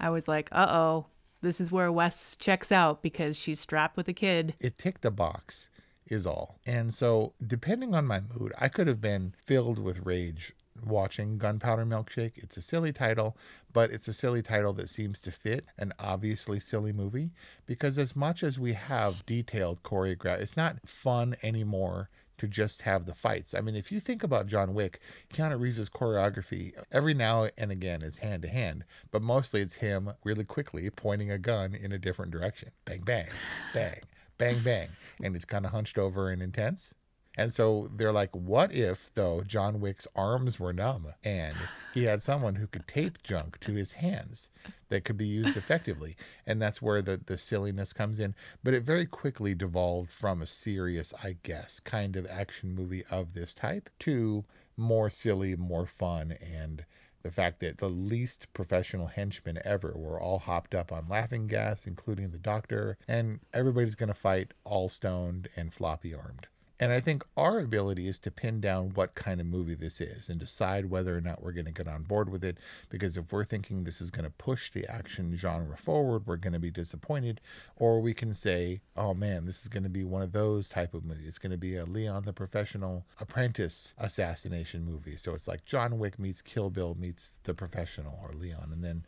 I 0.00 0.10
was 0.10 0.28
like, 0.28 0.48
"Uh 0.52 0.66
oh, 0.68 1.06
this 1.46 1.60
is 1.60 1.70
where 1.70 1.92
Wes 1.92 2.34
checks 2.36 2.72
out 2.72 3.02
because 3.02 3.38
she's 3.38 3.60
strapped 3.60 3.96
with 3.96 4.08
a 4.08 4.12
kid. 4.12 4.54
It 4.58 4.78
ticked 4.78 5.04
a 5.04 5.10
box, 5.10 5.70
is 6.08 6.26
all. 6.26 6.58
And 6.66 6.92
so, 6.92 7.34
depending 7.44 7.94
on 7.94 8.04
my 8.04 8.20
mood, 8.20 8.52
I 8.58 8.68
could 8.68 8.88
have 8.88 9.00
been 9.00 9.32
filled 9.44 9.78
with 9.78 10.04
rage 10.04 10.52
watching 10.84 11.38
Gunpowder 11.38 11.86
Milkshake. 11.86 12.32
It's 12.36 12.56
a 12.56 12.62
silly 12.62 12.92
title, 12.92 13.36
but 13.72 13.90
it's 13.90 14.08
a 14.08 14.12
silly 14.12 14.42
title 14.42 14.72
that 14.74 14.88
seems 14.88 15.20
to 15.22 15.30
fit 15.30 15.64
an 15.78 15.92
obviously 15.98 16.58
silly 16.58 16.92
movie 16.92 17.30
because, 17.64 17.96
as 17.96 18.16
much 18.16 18.42
as 18.42 18.58
we 18.58 18.72
have 18.72 19.24
detailed 19.24 19.82
choreograph, 19.82 20.40
it's 20.40 20.56
not 20.56 20.86
fun 20.86 21.36
anymore 21.42 22.10
to 22.38 22.46
just 22.48 22.82
have 22.82 23.06
the 23.06 23.14
fights. 23.14 23.54
I 23.54 23.60
mean, 23.60 23.76
if 23.76 23.90
you 23.90 24.00
think 24.00 24.22
about 24.22 24.46
John 24.46 24.74
Wick, 24.74 25.00
Keanu 25.32 25.60
Reeves' 25.60 25.88
choreography 25.88 26.72
every 26.92 27.14
now 27.14 27.48
and 27.58 27.70
again 27.70 28.02
is 28.02 28.18
hand 28.18 28.42
to 28.42 28.48
hand, 28.48 28.84
but 29.10 29.22
mostly 29.22 29.60
it's 29.60 29.74
him 29.74 30.12
really 30.24 30.44
quickly 30.44 30.90
pointing 30.90 31.30
a 31.30 31.38
gun 31.38 31.74
in 31.74 31.92
a 31.92 31.98
different 31.98 32.32
direction. 32.32 32.70
Bang, 32.84 33.02
bang, 33.02 33.28
bang, 33.72 34.00
bang, 34.38 34.58
bang. 34.60 34.88
And 35.22 35.34
it's 35.34 35.44
kind 35.44 35.64
of 35.64 35.72
hunched 35.72 35.98
over 35.98 36.30
and 36.30 36.42
intense. 36.42 36.94
And 37.36 37.52
so 37.52 37.90
they're 37.94 38.12
like, 38.12 38.34
what 38.34 38.72
if, 38.72 39.12
though, 39.14 39.42
John 39.42 39.80
Wick's 39.80 40.06
arms 40.16 40.58
were 40.58 40.72
numb 40.72 41.12
and 41.22 41.54
he 41.92 42.04
had 42.04 42.22
someone 42.22 42.54
who 42.54 42.66
could 42.66 42.88
tape 42.88 43.22
junk 43.22 43.60
to 43.60 43.74
his 43.74 43.92
hands 43.92 44.50
that 44.88 45.04
could 45.04 45.18
be 45.18 45.26
used 45.26 45.56
effectively? 45.56 46.16
And 46.46 46.60
that's 46.62 46.80
where 46.80 47.02
the, 47.02 47.20
the 47.26 47.36
silliness 47.36 47.92
comes 47.92 48.18
in. 48.18 48.34
But 48.64 48.74
it 48.74 48.82
very 48.82 49.04
quickly 49.04 49.54
devolved 49.54 50.10
from 50.10 50.40
a 50.40 50.46
serious, 50.46 51.12
I 51.22 51.36
guess, 51.42 51.78
kind 51.78 52.16
of 52.16 52.26
action 52.26 52.74
movie 52.74 53.04
of 53.10 53.34
this 53.34 53.52
type 53.52 53.90
to 54.00 54.44
more 54.76 55.10
silly, 55.10 55.56
more 55.56 55.86
fun, 55.86 56.36
and 56.40 56.84
the 57.22 57.32
fact 57.32 57.60
that 57.60 57.78
the 57.78 57.88
least 57.88 58.52
professional 58.54 59.08
henchmen 59.08 59.58
ever 59.64 59.92
were 59.96 60.20
all 60.20 60.38
hopped 60.38 60.74
up 60.74 60.92
on 60.92 61.08
laughing 61.08 61.48
gas, 61.48 61.86
including 61.86 62.30
the 62.30 62.38
doctor, 62.38 62.96
and 63.08 63.40
everybody's 63.52 63.96
going 63.96 64.08
to 64.08 64.14
fight 64.14 64.54
all 64.64 64.88
stoned 64.88 65.48
and 65.56 65.74
floppy 65.74 66.14
armed. 66.14 66.46
And 66.78 66.92
I 66.92 67.00
think 67.00 67.24
our 67.38 67.58
ability 67.58 68.06
is 68.06 68.18
to 68.20 68.30
pin 68.30 68.60
down 68.60 68.90
what 68.90 69.14
kind 69.14 69.40
of 69.40 69.46
movie 69.46 69.74
this 69.74 69.98
is 69.98 70.28
and 70.28 70.38
decide 70.38 70.90
whether 70.90 71.16
or 71.16 71.22
not 71.22 71.42
we're 71.42 71.52
going 71.52 71.64
to 71.64 71.72
get 71.72 71.88
on 71.88 72.02
board 72.02 72.28
with 72.28 72.44
it. 72.44 72.58
Because 72.90 73.16
if 73.16 73.32
we're 73.32 73.44
thinking 73.44 73.82
this 73.84 74.02
is 74.02 74.10
going 74.10 74.26
to 74.26 74.30
push 74.30 74.70
the 74.70 74.86
action 74.86 75.34
genre 75.38 75.76
forward, 75.78 76.26
we're 76.26 76.36
going 76.36 76.52
to 76.52 76.58
be 76.58 76.70
disappointed. 76.70 77.40
Or 77.76 78.00
we 78.00 78.12
can 78.12 78.34
say, 78.34 78.82
oh 78.94 79.14
man, 79.14 79.46
this 79.46 79.62
is 79.62 79.68
going 79.68 79.84
to 79.84 79.88
be 79.88 80.04
one 80.04 80.20
of 80.20 80.32
those 80.32 80.68
type 80.68 80.92
of 80.92 81.04
movies. 81.04 81.28
It's 81.28 81.38
going 81.38 81.52
to 81.52 81.58
be 81.58 81.76
a 81.76 81.86
Leon 81.86 82.24
the 82.26 82.32
Professional 82.34 83.06
Apprentice 83.20 83.94
assassination 83.96 84.84
movie. 84.84 85.16
So 85.16 85.32
it's 85.32 85.48
like 85.48 85.64
John 85.64 85.98
Wick 85.98 86.18
meets 86.18 86.42
Kill 86.42 86.68
Bill 86.68 86.94
meets 86.98 87.40
the 87.44 87.54
professional 87.54 88.18
or 88.22 88.32
Leon. 88.34 88.70
And 88.70 88.84
then 88.84 89.06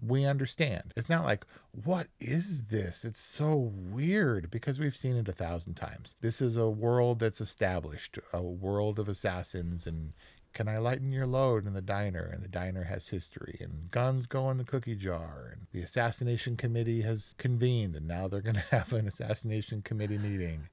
we 0.00 0.24
understand. 0.24 0.92
It's 0.96 1.08
not 1.08 1.24
like, 1.24 1.46
what 1.84 2.08
is 2.20 2.64
this? 2.64 3.04
It's 3.04 3.20
so 3.20 3.72
weird 3.90 4.50
because 4.50 4.78
we've 4.78 4.96
seen 4.96 5.16
it 5.16 5.28
a 5.28 5.32
thousand 5.32 5.74
times. 5.74 6.16
This 6.20 6.40
is 6.40 6.56
a 6.56 6.68
world 6.68 7.18
that's 7.18 7.40
established, 7.40 8.18
a 8.32 8.42
world 8.42 8.98
of 8.98 9.08
assassins 9.08 9.86
and 9.86 10.12
can 10.54 10.68
I 10.68 10.78
lighten 10.78 11.10
your 11.10 11.26
load 11.26 11.66
in 11.66 11.72
the 11.72 11.82
diner? 11.82 12.30
And 12.32 12.42
the 12.42 12.48
diner 12.48 12.84
has 12.84 13.08
history, 13.08 13.58
and 13.60 13.90
guns 13.90 14.26
go 14.26 14.50
in 14.50 14.56
the 14.56 14.64
cookie 14.64 14.94
jar, 14.94 15.50
and 15.52 15.66
the 15.72 15.82
assassination 15.82 16.56
committee 16.56 17.02
has 17.02 17.34
convened, 17.38 17.96
and 17.96 18.06
now 18.06 18.28
they're 18.28 18.40
going 18.40 18.54
to 18.70 18.76
have 18.76 18.92
an 18.92 19.08
assassination 19.08 19.82
committee 19.82 20.18
meeting. 20.18 20.68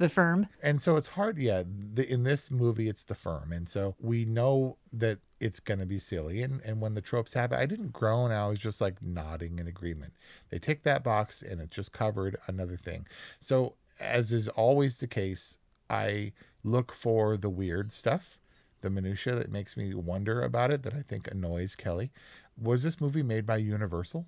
The 0.00 0.08
firm. 0.08 0.48
And 0.62 0.80
so 0.80 0.96
it's 0.96 1.08
hard. 1.08 1.38
Yeah, 1.38 1.62
the, 1.94 2.10
in 2.10 2.24
this 2.24 2.50
movie, 2.50 2.88
it's 2.88 3.04
the 3.04 3.14
firm, 3.14 3.52
and 3.52 3.68
so 3.68 3.94
we 4.00 4.24
know 4.24 4.78
that 4.92 5.18
it's 5.38 5.60
going 5.60 5.78
to 5.78 5.86
be 5.86 5.98
silly. 5.98 6.42
And 6.42 6.60
and 6.64 6.80
when 6.80 6.94
the 6.94 7.00
tropes 7.00 7.34
happen, 7.34 7.58
I 7.58 7.66
didn't 7.66 7.92
groan. 7.92 8.32
I 8.32 8.48
was 8.48 8.58
just 8.58 8.80
like 8.80 9.00
nodding 9.02 9.58
in 9.58 9.68
agreement. 9.68 10.14
They 10.48 10.58
tick 10.58 10.82
that 10.82 11.04
box, 11.04 11.42
and 11.42 11.60
it 11.60 11.70
just 11.70 11.92
covered 11.92 12.36
another 12.48 12.76
thing. 12.76 13.06
So 13.38 13.74
as 14.00 14.32
is 14.32 14.48
always 14.48 14.98
the 14.98 15.06
case, 15.06 15.58
I 15.88 16.32
look 16.64 16.92
for 16.92 17.36
the 17.36 17.50
weird 17.50 17.92
stuff, 17.92 18.38
the 18.80 18.90
minutia 18.90 19.34
that 19.34 19.52
makes 19.52 19.76
me 19.76 19.94
wonder 19.94 20.42
about 20.42 20.70
it, 20.70 20.82
that 20.82 20.94
I 20.94 21.02
think 21.02 21.30
annoys 21.30 21.76
Kelly. 21.76 22.10
Was 22.60 22.82
this 22.82 23.00
movie 23.00 23.22
made 23.22 23.44
by 23.46 23.58
Universal? 23.58 24.26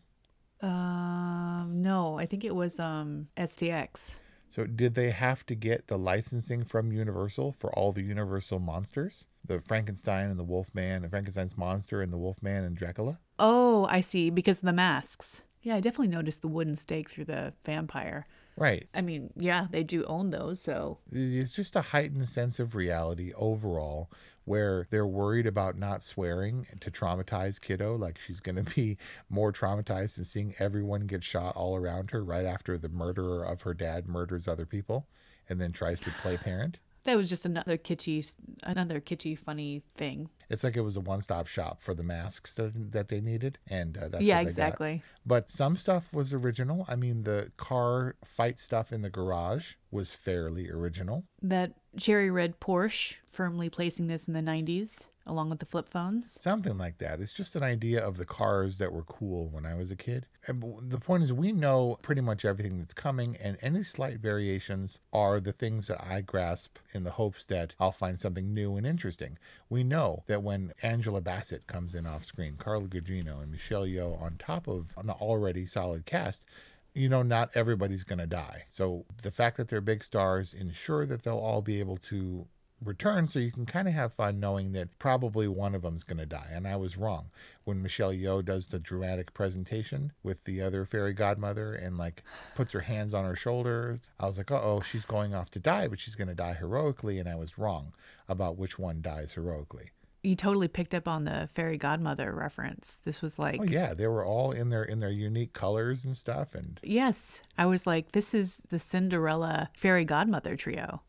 Um, 0.61 1.83
no, 1.83 2.19
I 2.19 2.27
think 2.27 2.45
it 2.45 2.55
was 2.55 2.79
um 2.79 3.29
STX. 3.39 4.19
So 4.53 4.67
did 4.67 4.95
they 4.95 5.09
have 5.13 5.47
to 5.47 5.55
get 5.55 5.87
the 5.87 5.97
licensing 5.97 6.63
from 6.63 6.93
Universal 6.93 7.53
for 7.53 7.73
all 7.73 7.91
the 7.91 8.03
Universal 8.03 8.59
monsters? 8.59 9.27
The 9.47 9.63
Frankenstein 9.63 10.29
and 10.29 10.39
the 10.39 10.45
Wolfman, 10.45 11.05
and 11.05 11.11
Frankenstein's 11.11 11.57
monster 11.57 12.03
and 12.03 12.13
the 12.13 12.19
Wolfman 12.19 12.63
and 12.63 12.77
Dracula? 12.77 13.19
Oh, 13.39 13.87
I 13.89 14.03
see, 14.03 14.29
because 14.29 14.59
of 14.59 14.67
the 14.67 14.75
masks. 14.75 15.45
Yeah, 15.63 15.77
I 15.77 15.81
definitely 15.81 16.15
noticed 16.15 16.43
the 16.43 16.49
wooden 16.49 16.75
stake 16.75 17.09
through 17.09 17.25
the 17.25 17.55
vampire. 17.65 18.27
Right. 18.59 18.87
I 18.93 19.01
mean, 19.01 19.31
yeah, 19.37 19.69
they 19.71 19.85
do 19.85 20.05
own 20.05 20.29
those, 20.29 20.61
so 20.61 20.99
it's 21.11 21.53
just 21.53 21.75
a 21.75 21.81
heightened 21.81 22.29
sense 22.29 22.59
of 22.59 22.75
reality 22.75 23.33
overall 23.35 24.11
where 24.45 24.87
they're 24.91 25.07
worried 25.07 25.47
about 25.47 25.77
not 25.77 26.03
swearing 26.03 26.67
to 26.81 26.91
traumatize 26.91 27.61
kiddo 27.61 27.97
like 27.97 28.19
she's 28.19 28.41
going 28.41 28.57
to 28.65 28.75
be 28.75 28.97
more 29.31 29.53
traumatized 29.53 30.17
than 30.17 30.25
seeing 30.25 30.55
everyone 30.59 31.07
get 31.07 31.23
shot 31.23 31.55
all 31.57 31.77
around 31.77 32.11
her 32.11 32.25
right 32.25 32.47
after 32.47 32.77
the 32.77 32.89
murderer 32.89 33.45
of 33.45 33.63
her 33.63 33.75
dad 33.75 34.09
murders 34.09 34.49
other 34.49 34.67
people 34.67 35.07
and 35.49 35.61
then 35.61 35.73
tries 35.73 36.01
to 36.01 36.11
play 36.23 36.37
parent 36.37 36.79
that 37.05 37.17
was 37.17 37.29
just 37.29 37.45
another 37.45 37.77
kitschy 37.77 38.37
another 38.63 39.01
kitschy 39.01 39.39
funny 39.39 39.83
thing. 39.95 40.29
It's 40.49 40.65
like 40.65 40.77
it 40.77 40.83
was 40.83 40.97
a 40.97 41.01
one-stop 41.01 41.47
shop 41.47 41.81
for 41.81 41.95
the 41.95 42.03
masks 42.03 42.55
that, 42.57 42.93
that 42.93 43.09
they 43.09 43.21
needed 43.21 43.59
and 43.69 43.97
uh, 43.97 44.09
that's 44.09 44.25
yeah 44.25 44.41
exactly 44.41 44.97
got. 44.97 45.05
but 45.27 45.51
some 45.51 45.77
stuff 45.77 46.13
was 46.13 46.33
original. 46.33 46.85
I 46.89 46.97
mean 46.97 47.23
the 47.23 47.53
car 47.57 48.17
fight 48.25 48.59
stuff 48.59 48.93
in 48.93 49.03
the 49.03 49.11
garage 49.11 49.75
was 49.91 50.13
fairly 50.13 50.71
original. 50.71 51.25
That 51.43 51.73
cherry 51.99 52.31
red 52.31 52.61
porsche 52.61 53.17
firmly 53.27 53.71
placing 53.71 54.07
this 54.07 54.29
in 54.29 54.35
the 54.35 54.41
90s 54.41 55.09
along 55.27 55.51
with 55.51 55.59
the 55.59 55.67
flip 55.67 55.89
phones. 55.89 56.39
Something 56.41 56.79
like 56.79 56.99
that. 56.99 57.21
It's 57.21 57.33
just 57.33 57.57
an 57.57 57.63
idea 57.63 58.05
of 58.05 58.17
the 58.17 58.25
cars 58.25 58.79
that 58.79 58.93
were 58.93 59.05
cool 59.05 59.49
when 59.51 59.65
I 59.67 59.75
was 59.75 59.91
a 59.91 59.97
kid. 59.97 60.27
And 60.47 60.91
the 60.91 60.99
point 60.99 61.23
is, 61.23 61.33
we 61.33 61.53
know 61.53 61.99
pretty 62.03 62.21
much 62.21 62.45
everything 62.45 62.79
that's 62.79 62.95
coming, 62.95 63.37
and 63.37 63.57
any 63.63 63.83
slight 63.83 64.19
variations 64.19 65.01
are 65.13 65.41
the 65.41 65.53
things 65.53 65.87
that 65.87 66.05
I 66.05 66.21
grasp 66.21 66.79
in 66.93 67.05
the 67.05 67.11
hopes 67.11 67.45
that 67.47 67.75
I'll 67.79 67.93
find 67.93 68.19
something 68.19 68.53
new 68.53 68.77
and 68.77 68.87
interesting. 68.87 69.39
We 69.69 69.85
know 69.85 70.25
that 70.27 70.43
when 70.43 70.73
Angela 70.83 71.21
Bassett 71.21 71.67
comes 71.67 71.95
in 71.95 72.07
off 72.07 72.25
screen, 72.25 72.57
Carla 72.57 72.87
Gugino 72.87 73.43
and 73.43 73.53
Michelle 73.53 73.87
Yeoh 73.87 74.21
on 74.21 74.37
top 74.39 74.67
of 74.67 74.95
an 74.97 75.11
already 75.11 75.67
solid 75.67 76.07
cast, 76.07 76.47
you 76.95 77.09
know, 77.09 77.23
not 77.23 77.51
everybody's 77.55 78.05
going 78.05 78.19
to 78.19 78.27
die. 78.27 78.65
So 78.69 79.05
the 79.23 79.31
fact 79.31 79.57
that 79.57 79.69
they're 79.69 79.81
big 79.81 80.05
stars 80.05 80.53
ensure 80.53 81.07
that 81.07 81.23
they'll 81.23 81.39
all 81.39 81.63
be 81.63 81.81
able 81.81 81.97
to 81.99 82.47
return, 82.85 83.29
so 83.29 83.39
you 83.39 83.51
can 83.51 83.67
kind 83.67 83.89
of 83.89 83.95
have 83.95 84.15
fun 84.15 84.41
knowing 84.41 84.73
that 84.73 84.99
probably 84.99 85.49
one 85.49 85.75
of 85.75 85.83
them's 85.83 86.05
going 86.05 86.19
to 86.19 86.27
die. 86.27 86.49
And 86.53 86.67
I 86.67 86.77
was 86.77 86.97
wrong 86.97 87.31
when 87.65 87.83
Michelle 87.83 88.13
Yeoh 88.13 88.45
does 88.45 88.67
the 88.67 88.79
dramatic 88.79 89.33
presentation 89.35 90.13
with 90.23 90.45
the 90.45 90.61
other 90.61 90.85
fairy 90.85 91.13
godmother 91.13 91.75
and 91.75 91.97
like 91.97 92.23
puts 92.55 92.73
her 92.73 92.81
hands 92.81 93.15
on 93.15 93.25
her 93.25 93.37
shoulders. 93.37 94.11
I 94.19 94.27
was 94.27 94.39
like, 94.39 94.51
oh, 94.51 94.81
she's 94.81 95.05
going 95.05 95.35
off 95.35 95.51
to 95.51 95.59
die, 95.59 95.89
but 95.89 96.01
she's 96.01 96.15
going 96.15 96.29
to 96.29 96.35
die 96.35 96.55
heroically. 96.55 97.19
And 97.19 97.29
I 97.29 97.37
was 97.37 97.59
wrong 97.59 97.93
about 98.29 98.57
which 98.59 98.79
one 98.79 99.03
dies 99.03 99.33
heroically. 99.33 99.91
You 100.25 100.37
totally 100.37 100.69
picked 100.69 100.95
up 100.95 101.09
on 101.09 101.25
the 101.25 101.49
fairy 101.53 101.77
godmother 101.77 102.33
reference. 102.33 103.01
This 103.05 103.21
was 103.21 103.41
like 103.41 103.61
Oh 103.61 103.65
yeah, 103.65 103.93
they 103.93 104.07
were 104.07 104.25
all 104.25 104.53
in 104.53 104.69
their 104.69 104.85
in 104.85 105.01
their 105.01 105.11
unique 105.11 105.53
colors 105.53 106.05
and 106.05 106.17
stuff 106.17 106.55
and 106.55 106.79
Yes. 106.83 107.43
I 107.59 107.67
was 107.67 107.87
like, 107.89 108.13
this 108.13 108.33
is 108.33 108.59
the 108.71 108.79
Cinderella 108.79 109.71
fairy 109.77 110.05
godmother 110.05 110.55
trio. 110.57 111.03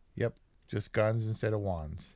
Just 0.74 0.92
guns 0.92 1.28
instead 1.28 1.54
of 1.54 1.60
wands. 1.60 2.16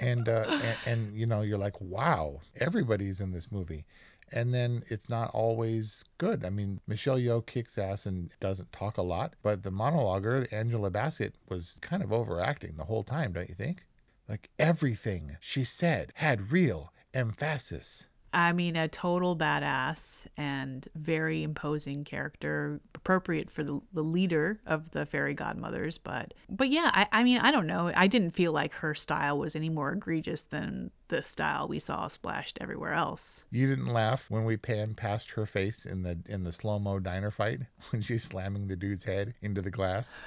and, 0.00 0.26
uh, 0.26 0.44
and 0.48 0.76
and 0.86 1.14
you 1.14 1.26
know, 1.26 1.42
you're 1.42 1.58
like, 1.58 1.78
wow, 1.82 2.40
everybody's 2.56 3.20
in 3.20 3.30
this 3.30 3.52
movie. 3.52 3.84
And 4.32 4.54
then 4.54 4.82
it's 4.88 5.10
not 5.10 5.30
always 5.34 6.02
good. 6.16 6.42
I 6.42 6.48
mean, 6.48 6.80
Michelle 6.86 7.18
Yeoh 7.18 7.44
kicks 7.44 7.76
ass 7.76 8.06
and 8.06 8.30
doesn't 8.40 8.72
talk 8.72 8.96
a 8.96 9.02
lot, 9.02 9.34
but 9.42 9.62
the 9.62 9.70
monologuer, 9.70 10.50
Angela 10.50 10.90
Bassett, 10.90 11.34
was 11.50 11.78
kind 11.82 12.02
of 12.02 12.10
overacting 12.10 12.76
the 12.78 12.84
whole 12.84 13.02
time, 13.02 13.32
don't 13.32 13.50
you 13.50 13.54
think? 13.54 13.84
Like 14.26 14.48
everything 14.58 15.36
she 15.40 15.64
said 15.64 16.12
had 16.14 16.52
real 16.52 16.90
emphasis. 17.12 18.06
I 18.32 18.52
mean, 18.52 18.76
a 18.76 18.86
total 18.88 19.36
badass 19.36 20.26
and 20.36 20.86
very 20.94 21.42
imposing 21.42 22.04
character, 22.04 22.80
appropriate 22.94 23.50
for 23.50 23.64
the, 23.64 23.80
the 23.92 24.02
leader 24.02 24.60
of 24.66 24.92
the 24.92 25.04
fairy 25.04 25.34
godmothers. 25.34 25.98
But, 25.98 26.34
but 26.48 26.68
yeah, 26.68 26.90
I, 26.92 27.06
I 27.10 27.24
mean, 27.24 27.38
I 27.38 27.50
don't 27.50 27.66
know. 27.66 27.90
I 27.94 28.06
didn't 28.06 28.30
feel 28.30 28.52
like 28.52 28.74
her 28.74 28.94
style 28.94 29.38
was 29.38 29.56
any 29.56 29.68
more 29.68 29.92
egregious 29.92 30.44
than 30.44 30.92
the 31.08 31.22
style 31.24 31.66
we 31.66 31.80
saw 31.80 32.06
splashed 32.06 32.58
everywhere 32.60 32.92
else. 32.92 33.44
You 33.50 33.66
didn't 33.66 33.88
laugh 33.88 34.30
when 34.30 34.44
we 34.44 34.56
panned 34.56 34.96
past 34.96 35.32
her 35.32 35.44
face 35.44 35.84
in 35.84 36.02
the 36.02 36.18
in 36.26 36.44
the 36.44 36.52
slow 36.52 36.78
mo 36.78 37.00
diner 37.00 37.30
fight 37.30 37.60
when 37.90 38.00
she's 38.00 38.22
slamming 38.22 38.68
the 38.68 38.76
dude's 38.76 39.04
head 39.04 39.34
into 39.42 39.60
the 39.60 39.70
glass. 39.70 40.20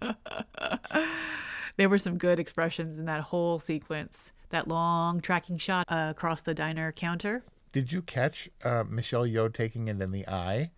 there 1.76 1.88
were 1.88 1.98
some 1.98 2.16
good 2.16 2.38
expressions 2.38 2.98
in 2.98 3.06
that 3.06 3.22
whole 3.22 3.58
sequence. 3.58 4.32
That 4.50 4.68
long 4.68 5.20
tracking 5.20 5.58
shot 5.58 5.86
uh, 5.88 6.08
across 6.10 6.42
the 6.42 6.54
diner 6.54 6.92
counter. 6.92 7.44
Did 7.72 7.92
you 7.92 8.02
catch 8.02 8.48
uh, 8.64 8.84
Michelle 8.88 9.26
Yeoh 9.26 9.52
taking 9.52 9.88
it 9.88 10.00
in 10.00 10.10
the 10.10 10.26
eye? 10.26 10.70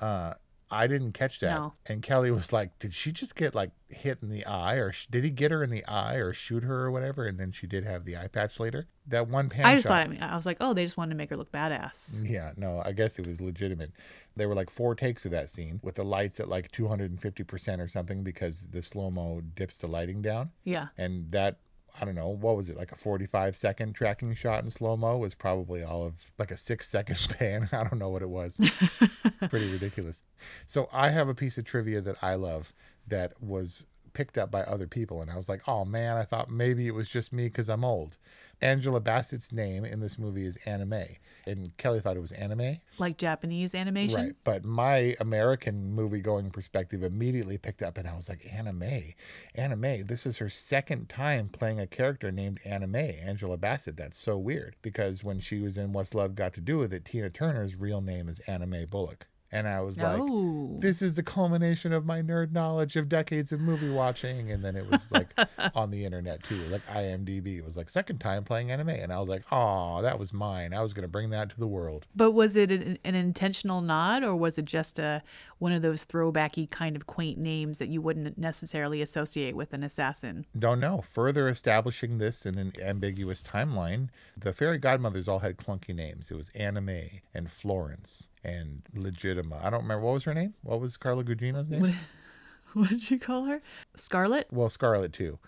Uh, 0.00 0.34
I 0.72 0.86
didn't 0.86 1.12
catch 1.12 1.38
that. 1.40 1.54
No. 1.54 1.74
And 1.86 2.02
Kelly 2.02 2.30
was 2.30 2.50
like, 2.50 2.78
"Did 2.78 2.94
she 2.94 3.12
just 3.12 3.36
get 3.36 3.54
like 3.54 3.70
hit 3.88 4.18
in 4.22 4.30
the 4.30 4.46
eye, 4.46 4.76
or 4.76 4.90
sh- 4.90 5.06
did 5.06 5.22
he 5.22 5.30
get 5.30 5.50
her 5.50 5.62
in 5.62 5.68
the 5.68 5.84
eye, 5.84 6.16
or 6.16 6.32
shoot 6.32 6.64
her, 6.64 6.86
or 6.86 6.90
whatever?" 6.90 7.26
And 7.26 7.38
then 7.38 7.52
she 7.52 7.66
did 7.66 7.84
have 7.84 8.06
the 8.06 8.16
eye 8.16 8.28
patch 8.28 8.58
later. 8.58 8.88
That 9.06 9.28
one 9.28 9.50
pan. 9.50 9.66
I 9.66 9.74
just 9.74 9.86
shot, 9.86 10.08
thought. 10.08 10.22
I, 10.22 10.34
was 10.34 10.46
like, 10.46 10.56
oh, 10.60 10.72
they 10.72 10.84
just 10.84 10.96
wanted 10.96 11.10
to 11.10 11.16
make 11.16 11.28
her 11.30 11.36
look 11.36 11.52
badass. 11.52 12.26
Yeah, 12.28 12.52
no, 12.56 12.80
I 12.84 12.92
guess 12.92 13.18
it 13.18 13.26
was 13.26 13.40
legitimate. 13.40 13.92
There 14.36 14.48
were 14.48 14.54
like 14.54 14.70
four 14.70 14.94
takes 14.94 15.24
of 15.26 15.32
that 15.32 15.50
scene 15.50 15.80
with 15.82 15.96
the 15.96 16.04
lights 16.04 16.40
at 16.40 16.48
like 16.48 16.70
250% 16.72 17.80
or 17.80 17.88
something 17.88 18.22
because 18.22 18.68
the 18.68 18.82
slow 18.82 19.10
mo 19.10 19.42
dips 19.56 19.78
the 19.78 19.88
lighting 19.88 20.22
down. 20.22 20.50
Yeah. 20.64 20.86
And 20.96 21.30
that, 21.32 21.58
I 22.00 22.04
don't 22.04 22.14
know, 22.14 22.28
what 22.28 22.56
was 22.56 22.68
it, 22.68 22.76
like 22.76 22.92
a 22.92 22.96
45 22.96 23.54
second 23.54 23.92
tracking 23.94 24.34
shot 24.34 24.64
in 24.64 24.70
slow 24.70 24.96
mo 24.96 25.18
was 25.18 25.34
probably 25.34 25.82
all 25.82 26.04
of 26.04 26.30
like 26.38 26.50
a 26.50 26.56
six 26.56 26.88
second 26.88 27.18
pan. 27.38 27.68
I 27.72 27.84
don't 27.84 27.98
know 27.98 28.08
what 28.08 28.22
it 28.22 28.30
was. 28.30 28.58
Pretty 29.50 29.70
ridiculous. 29.70 30.22
So 30.66 30.88
I 30.92 31.10
have 31.10 31.28
a 31.28 31.34
piece 31.34 31.58
of 31.58 31.64
trivia 31.64 32.00
that 32.00 32.22
I 32.22 32.34
love 32.36 32.72
that 33.08 33.40
was 33.42 33.86
picked 34.14 34.38
up 34.38 34.50
by 34.50 34.62
other 34.62 34.86
people 34.86 35.22
and 35.22 35.30
I 35.30 35.36
was 35.36 35.48
like, 35.48 35.66
"Oh 35.66 35.84
man, 35.84 36.16
I 36.16 36.24
thought 36.24 36.50
maybe 36.50 36.86
it 36.86 36.94
was 36.94 37.08
just 37.08 37.32
me 37.32 37.48
cuz 37.50 37.68
I'm 37.68 37.84
old." 37.84 38.16
Angela 38.60 39.00
Bassett's 39.00 39.52
name 39.52 39.84
in 39.84 40.00
this 40.00 40.18
movie 40.18 40.46
is 40.46 40.56
Anna 40.66 40.86
May, 40.86 41.18
and 41.46 41.76
Kelly 41.76 42.00
thought 42.00 42.16
it 42.16 42.20
was 42.20 42.32
anime. 42.32 42.76
Like 42.98 43.18
Japanese 43.18 43.74
animation. 43.74 44.20
Right. 44.20 44.36
But 44.44 44.64
my 44.64 45.16
American 45.20 45.94
movie 45.94 46.20
going 46.20 46.50
perspective 46.50 47.02
immediately 47.02 47.58
picked 47.58 47.82
up 47.82 47.98
and 47.98 48.08
I 48.08 48.14
was 48.14 48.28
like, 48.28 48.46
Anna 48.52 48.72
May, 48.72 49.14
Anime. 49.54 50.06
This 50.06 50.26
is 50.26 50.38
her 50.38 50.48
second 50.48 51.08
time 51.08 51.48
playing 51.48 51.80
a 51.80 51.86
character 51.86 52.30
named 52.30 52.60
Anna 52.64 52.86
May, 52.86 53.18
Angela 53.22 53.56
Bassett. 53.56 53.96
That's 53.96 54.18
so 54.18 54.38
weird 54.38 54.76
because 54.82 55.24
when 55.24 55.40
she 55.40 55.60
was 55.60 55.76
in 55.76 55.92
What's 55.92 56.14
Love 56.14 56.34
Got 56.34 56.52
to 56.54 56.60
Do 56.60 56.78
with 56.78 56.92
It, 56.92 57.04
Tina 57.04 57.30
Turner's 57.30 57.76
real 57.76 58.00
name 58.00 58.28
is 58.28 58.40
Anna 58.40 58.66
Mae 58.66 58.84
Bullock. 58.84 59.26
And 59.54 59.68
I 59.68 59.82
was 59.82 60.00
like, 60.00 60.18
Oh. 60.18 60.76
this 60.78 61.02
is 61.02 61.16
the 61.16 61.22
culmination 61.22 61.92
of 61.92 62.06
my 62.06 62.22
nerd 62.22 62.52
knowledge 62.52 62.96
of 62.96 63.08
decades 63.10 63.52
of 63.52 63.60
movie 63.60 63.90
watching. 63.90 64.50
And 64.50 64.64
then 64.64 64.76
it 64.76 64.90
was 64.90 65.12
like 65.12 65.28
on 65.74 65.90
the 65.90 66.04
internet 66.06 66.42
too, 66.42 66.56
like 66.70 66.84
IMDb. 66.86 67.58
It 67.58 67.64
was 67.64 67.76
like 67.76 67.90
second 67.90 68.18
time 68.18 68.44
playing 68.44 68.70
Anna 68.70 68.82
May. 68.84 69.00
And 69.00 69.12
I 69.12 69.20
was 69.20 69.28
like, 69.28 69.42
oh, 69.52 70.00
that 70.00 70.18
was 70.18 70.32
mine. 70.32 70.72
I 70.72 70.80
was 70.80 70.94
going 70.94 71.02
to 71.02 71.08
bring 71.08 71.28
that 71.30 71.50
to 71.50 71.60
the 71.60 71.66
world. 71.66 72.06
But 72.16 72.30
was 72.32 72.56
it 72.56 72.70
an, 72.70 72.98
an 73.04 73.14
intentional 73.14 73.82
nod, 73.82 74.24
or 74.24 74.34
was 74.34 74.56
it 74.56 74.64
just 74.64 74.98
a 74.98 75.22
one 75.62 75.70
of 75.70 75.80
those 75.80 76.04
throwbacky 76.04 76.68
kind 76.68 76.96
of 76.96 77.06
quaint 77.06 77.38
names 77.38 77.78
that 77.78 77.88
you 77.88 78.02
wouldn't 78.02 78.36
necessarily 78.36 79.00
associate 79.00 79.54
with 79.54 79.72
an 79.72 79.84
assassin? 79.84 80.44
Don't 80.58 80.80
know. 80.80 81.02
Further 81.02 81.46
establishing 81.46 82.18
this 82.18 82.44
in 82.44 82.58
an 82.58 82.72
ambiguous 82.82 83.44
timeline, 83.44 84.08
the 84.36 84.52
fairy 84.52 84.78
godmothers 84.78 85.28
all 85.28 85.38
had 85.38 85.56
clunky 85.56 85.94
names. 85.94 86.32
It 86.32 86.36
was 86.36 86.48
Anna 86.48 86.80
May 86.80 87.22
and 87.32 87.48
Florence 87.48 88.28
and 88.42 88.82
Legitima. 88.96 89.64
I 89.64 89.70
don't 89.70 89.82
remember 89.82 90.04
what 90.04 90.14
was 90.14 90.24
her 90.24 90.34
name. 90.34 90.54
What 90.64 90.80
was 90.80 90.96
Carla 90.96 91.22
Gugino's 91.22 91.70
name? 91.70 91.82
What, 91.82 91.94
what 92.72 92.88
did 92.88 93.08
you 93.12 93.20
call 93.20 93.44
her? 93.44 93.62
Scarlet? 93.94 94.48
Well, 94.50 94.68
Scarlet 94.68 95.12
too. 95.12 95.38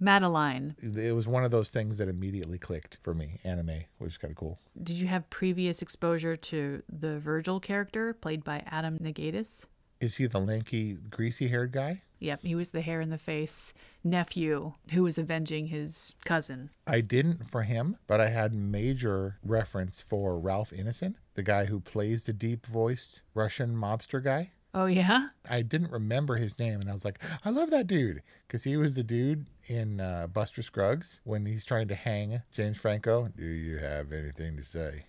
Madeline. 0.00 0.74
It 0.80 1.14
was 1.14 1.28
one 1.28 1.44
of 1.44 1.50
those 1.50 1.70
things 1.70 1.98
that 1.98 2.08
immediately 2.08 2.58
clicked 2.58 2.98
for 3.02 3.14
me. 3.14 3.38
Anna 3.44 3.62
May, 3.62 3.86
which 3.98 4.12
is 4.12 4.18
kind 4.18 4.32
of 4.32 4.36
cool. 4.36 4.58
Did 4.82 4.98
you 4.98 5.06
have 5.06 5.28
previous 5.30 5.82
exposure 5.82 6.36
to 6.36 6.82
the 6.88 7.18
Virgil 7.18 7.60
character 7.60 8.14
played 8.14 8.42
by 8.42 8.64
Adam 8.66 8.98
Nagaitis? 8.98 9.66
Is 10.00 10.16
he 10.16 10.26
the 10.26 10.40
lanky, 10.40 10.94
greasy-haired 11.10 11.72
guy? 11.72 12.00
Yep, 12.20 12.40
he 12.42 12.54
was 12.54 12.70
the 12.70 12.80
hair 12.80 13.00
in 13.00 13.10
the 13.10 13.18
face 13.18 13.74
nephew 14.02 14.72
who 14.92 15.02
was 15.02 15.18
avenging 15.18 15.66
his 15.66 16.14
cousin. 16.24 16.70
I 16.86 17.02
didn't 17.02 17.50
for 17.50 17.62
him, 17.62 17.96
but 18.06 18.20
I 18.20 18.28
had 18.28 18.54
major 18.54 19.38
reference 19.44 20.00
for 20.00 20.38
Ralph 20.38 20.70
Ineson, 20.70 21.14
the 21.34 21.42
guy 21.42 21.66
who 21.66 21.80
plays 21.80 22.24
the 22.24 22.32
deep-voiced 22.32 23.20
Russian 23.34 23.74
mobster 23.74 24.22
guy. 24.22 24.52
Oh, 24.72 24.86
yeah? 24.86 25.28
I 25.48 25.62
didn't 25.62 25.90
remember 25.90 26.36
his 26.36 26.58
name, 26.58 26.80
and 26.80 26.88
I 26.88 26.92
was 26.92 27.04
like, 27.04 27.18
I 27.44 27.50
love 27.50 27.70
that 27.70 27.88
dude 27.88 28.22
because 28.46 28.62
he 28.62 28.76
was 28.76 28.94
the 28.94 29.02
dude 29.02 29.46
in 29.66 30.00
uh, 30.00 30.28
Buster 30.32 30.62
Scruggs 30.62 31.20
when 31.24 31.44
he's 31.44 31.64
trying 31.64 31.88
to 31.88 31.94
hang 31.94 32.40
James 32.52 32.76
Franco. 32.76 33.28
Do 33.36 33.44
you 33.44 33.78
have 33.78 34.12
anything 34.12 34.56
to 34.56 34.62
say, 34.62 35.04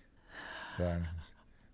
son? 0.76 1.06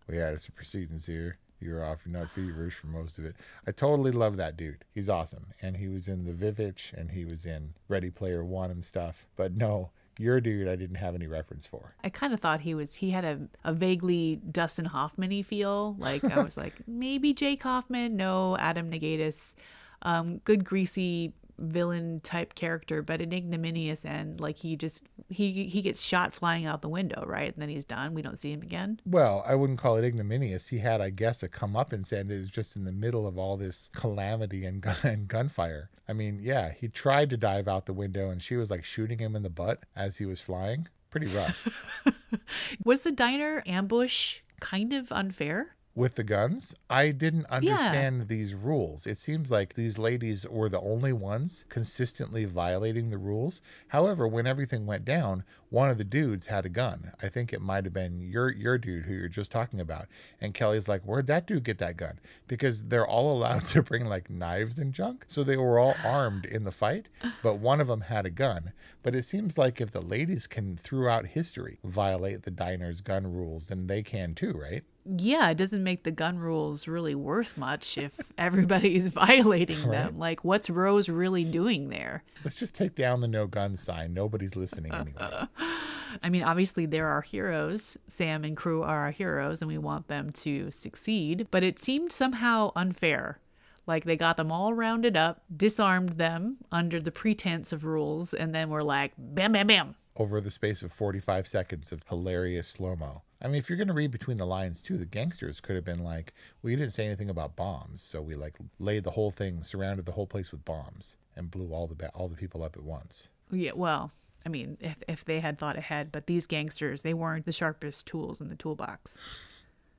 We 0.07 0.17
had 0.19 0.39
some 0.41 0.55
proceedings 0.55 1.07
here. 1.07 1.39
You 1.61 1.73
were 1.73 1.85
off. 1.85 2.07
Not 2.07 2.31
feverish 2.31 2.75
for 2.75 2.87
most 2.87 3.19
of 3.19 3.25
it. 3.25 3.37
I 3.67 3.73
totally 3.73 4.13
love 4.13 4.37
that 4.37 4.57
dude. 4.57 4.85
He's 4.95 5.09
awesome, 5.09 5.47
and 5.63 5.77
he 5.77 5.89
was 5.89 6.09
in 6.09 6.25
the 6.25 6.33
Vivitch, 6.33 6.93
and 6.93 7.11
he 7.11 7.25
was 7.25 7.47
in 7.47 7.75
Ready 7.89 8.11
Player 8.11 8.45
One 8.45 8.71
and 8.71 8.85
stuff. 8.85 9.27
But 9.37 9.57
no, 9.57 9.91
your 10.19 10.41
dude, 10.41 10.69
I 10.69 10.77
didn't 10.77 10.97
have 10.97 11.15
any 11.15 11.27
reference 11.27 11.67
for. 11.67 11.95
I 12.03 12.09
kind 12.09 12.33
of 12.33 12.41
thought 12.41 12.61
he 12.61 12.75
was, 12.75 12.95
he 12.95 13.11
had 13.11 13.25
a, 13.25 13.41
a 13.65 13.73
vaguely 13.73 14.41
Dustin 14.51 14.87
Hoffman 14.87 15.43
feel. 15.43 15.97
Like, 15.99 16.25
I 16.25 16.43
was 16.43 16.57
like, 16.57 16.75
maybe 16.87 17.33
Jake 17.33 17.63
Hoffman. 17.63 18.17
No, 18.17 18.57
Adam 18.57 18.91
Nagaitis. 18.91 19.55
Um, 20.03 20.39
good, 20.39 20.65
greasy 20.65 21.33
villain 21.59 22.21
type 22.21 22.55
character, 22.55 23.03
but 23.03 23.21
an 23.21 23.33
ignominious 23.33 24.05
end. 24.05 24.41
like 24.41 24.59
he 24.59 24.77
just 24.77 25.05
he 25.29 25.65
he 25.65 25.83
gets 25.83 26.01
shot 26.01 26.35
flying 26.35 26.67
out 26.67 26.83
the 26.83 26.89
window, 26.89 27.25
right? 27.27 27.53
And 27.53 27.63
then 27.63 27.69
he's 27.69 27.85
done. 27.85 28.15
We 28.15 28.23
don't 28.23 28.39
see 28.39 28.53
him 28.53 28.63
again. 28.63 29.01
Well, 29.05 29.45
I 29.47 29.55
wouldn't 29.55 29.79
call 29.79 29.97
it 29.97 30.05
ignominious. 30.05 30.69
He 30.69 30.79
had, 30.79 31.01
I 31.01 31.11
guess, 31.11 31.43
a 31.43 31.49
comeuppance, 31.49 31.93
and 31.93 32.07
said 32.07 32.31
it 32.31 32.41
was 32.41 32.51
just 32.51 32.77
in 32.77 32.85
the 32.85 32.93
middle 32.93 33.27
of 33.27 33.39
all 33.39 33.57
this 33.57 33.91
calamity 33.93 34.65
and, 34.65 34.81
gun, 34.81 34.97
and 35.03 35.29
gunfire. 35.29 35.91
I 36.09 36.13
mean, 36.13 36.39
yeah, 36.41 36.73
he 36.73 36.89
tried 36.89 37.31
to 37.31 37.37
dive 37.37 37.69
out 37.69 37.87
the 37.87 37.93
window, 37.93 38.31
and 38.31 38.41
she 38.41 38.57
was 38.57 38.71
like 38.71 38.85
shooting 38.85 39.19
him 39.19 39.37
in 39.37 39.43
the 39.43 39.51
butt 39.51 39.85
as 39.97 40.17
he 40.17 40.27
was 40.27 40.41
flying. 40.41 40.89
Pretty 41.11 41.27
rough. 41.29 41.69
Was 42.85 43.01
the 43.01 43.13
diner 43.13 43.63
ambush 43.65 44.41
kind 44.61 44.93
of 44.93 45.11
unfair? 45.11 45.75
With 45.99 46.15
the 46.15 46.23
guns. 46.23 46.77
I 46.89 47.11
didn't 47.11 47.47
understand 47.47 48.29
these 48.29 48.55
rules. 48.55 49.05
It 49.05 49.19
seems 49.19 49.51
like 49.51 49.75
these 49.75 49.99
ladies 49.99 50.47
were 50.49 50.69
the 50.69 50.81
only 50.81 51.13
ones 51.13 51.65
consistently 51.69 52.45
violating 52.45 53.11
the 53.11 53.19
rules. 53.19 53.61
However, 53.89 54.29
when 54.29 54.47
everything 54.47 54.87
went 54.87 55.05
down, 55.05 55.43
one 55.71 55.91
of 55.91 55.99
the 55.99 56.05
dudes 56.05 56.47
had 56.47 56.65
a 56.65 56.69
gun. 56.69 57.11
I 57.21 57.29
think 57.29 57.53
it 57.53 57.61
might 57.61 57.85
have 57.85 57.93
been 57.93 58.21
your 58.21 58.53
your 58.53 58.79
dude 58.79 59.07
who 59.07 59.15
you're 59.15 59.29
just 59.29 59.51
talking 59.51 59.81
about. 59.81 60.07
And 60.41 60.55
Kelly's 60.55 60.89
like, 60.89 61.03
"Where'd 61.03 61.27
that 61.27 61.49
dude 61.49 61.65
get 61.65 61.79
that 61.79 61.97
gun?" 61.97 62.21
Because 62.47 62.85
they're 62.85 63.07
all 63.07 63.37
allowed 63.37 63.65
to 63.73 63.83
bring 63.83 64.07
like 64.07 64.31
knives 64.31 64.79
and 64.79 64.95
junk. 64.95 65.25
So 65.27 65.43
they 65.43 65.57
were 65.57 65.81
all 65.81 65.97
armed 66.05 66.47
in 66.47 66.63
the 66.63 66.73
fight, 66.73 67.09
but 67.43 67.57
one 67.57 67.81
of 67.81 67.89
them 67.89 68.03
had 68.03 68.25
a 68.25 68.31
gun. 68.31 68.73
But 69.03 69.17
it 69.17 69.25
seems 69.25 69.59
like 69.59 69.81
if 69.81 69.91
the 69.91 70.01
ladies 70.01 70.47
can 70.47 70.77
throughout 70.77 71.27
history 71.27 71.81
violate 71.83 72.45
the 72.45 72.51
diner's 72.53 73.01
gun 73.01 73.27
rules, 73.33 73.67
then 73.67 73.89
they 73.89 74.03
can 74.03 74.37
too, 74.37 74.53
right? 74.53 74.85
Yeah, 75.17 75.49
it 75.51 75.57
doesn't 75.57 75.83
make 75.83 76.03
the 76.05 76.11
gun 76.11 76.39
rules 76.39 76.87
really 76.87 77.15
worth 77.15 77.57
much 77.57 77.97
if 77.99 78.19
everybody 78.39 78.97
is 78.97 79.09
violating 79.09 79.79
Right. 79.83 79.91
them. 79.93 80.19
Like, 80.19 80.45
what's 80.45 80.69
Rose 80.69 81.09
really 81.09 81.45
doing 81.45 81.89
there? 81.89 82.25
Let's 82.45 82.57
just 82.57 82.75
take 82.75 82.95
down 82.95 83.21
the 83.21 83.29
no 83.29 83.47
gun 83.47 83.77
sign. 83.77 84.13
Nobody's 84.15 84.57
listening 84.57 84.93
anyway. 84.93 85.47
I 86.23 86.31
mean, 86.31 86.43
obviously, 86.43 86.87
they're 86.87 87.07
our 87.09 87.23
heroes. 87.23 87.97
Sam 88.09 88.45
and 88.45 88.57
crew 88.57 88.83
are 88.83 89.01
our 89.05 89.11
heroes, 89.11 89.61
and 89.63 89.69
we 89.71 89.79
want 89.79 90.09
them 90.09 90.31
to 90.33 90.71
succeed. 90.71 91.47
But 91.51 91.63
it 91.63 91.79
seemed 91.79 92.13
somehow 92.13 92.73
unfair. 92.77 93.41
Like 93.87 94.05
they 94.05 94.17
got 94.17 94.37
them 94.37 94.53
all 94.53 94.75
rounded 94.75 95.17
up, 95.17 95.43
disarmed 95.55 96.11
them 96.19 96.59
under 96.71 97.01
the 97.01 97.11
pretense 97.11 97.73
of 97.73 97.85
rules, 97.85 98.35
and 98.35 98.55
then 98.55 98.69
we're 98.69 98.83
like, 98.83 99.13
bam, 99.17 99.53
bam, 99.53 99.67
bam. 99.67 99.95
over 100.17 100.41
the 100.43 100.51
space 100.51 100.83
of 100.83 100.93
45 100.93 101.47
seconds 101.49 101.91
of 101.93 102.03
hilarious 102.09 102.69
slow 102.69 102.97
mo. 102.97 103.23
I 103.41 103.47
mean, 103.47 103.57
if 103.57 103.69
you're 103.69 103.77
going 103.77 103.89
to 103.89 103.95
read 103.95 104.11
between 104.11 104.37
the 104.37 104.47
lines 104.47 104.83
too, 104.83 104.97
the 104.97 105.07
gangsters 105.07 105.61
could 105.61 105.77
have 105.77 105.85
been 105.85 106.03
like, 106.03 106.35
well, 106.63 106.71
you 106.71 106.77
didn't 106.77 106.93
say 106.93 107.07
anything 107.07 107.31
about 107.31 107.55
bombs, 107.55 108.03
so 108.03 108.21
we 108.21 108.35
like 108.35 108.57
laid 108.81 109.05
the 109.05 109.13
whole 109.13 109.31
thing, 109.31 109.63
surrounded 109.63 110.07
the 110.07 110.13
whole 110.13 110.27
place 110.27 110.51
with 110.51 110.65
bombs, 110.65 111.17
and 111.37 111.51
blew 111.51 111.73
all 111.73 111.87
the 111.87 111.95
ba- 111.95 112.11
all 112.15 112.29
the 112.29 112.35
people 112.35 112.65
up 112.65 112.77
at 112.77 112.83
once. 112.83 113.29
Yeah, 113.51 113.73
well, 113.75 114.11
I 114.45 114.49
mean, 114.49 114.77
if, 114.81 115.03
if 115.07 115.25
they 115.25 115.41
had 115.41 115.59
thought 115.59 115.77
ahead, 115.77 116.11
but 116.11 116.27
these 116.27 116.47
gangsters, 116.47 117.03
they 117.03 117.15
weren't 117.15 117.47
the 117.47 117.53
sharpest 117.53 118.07
tools 118.07 118.41
in 118.41 118.49
the 118.49 118.57
toolbox. 118.57 119.21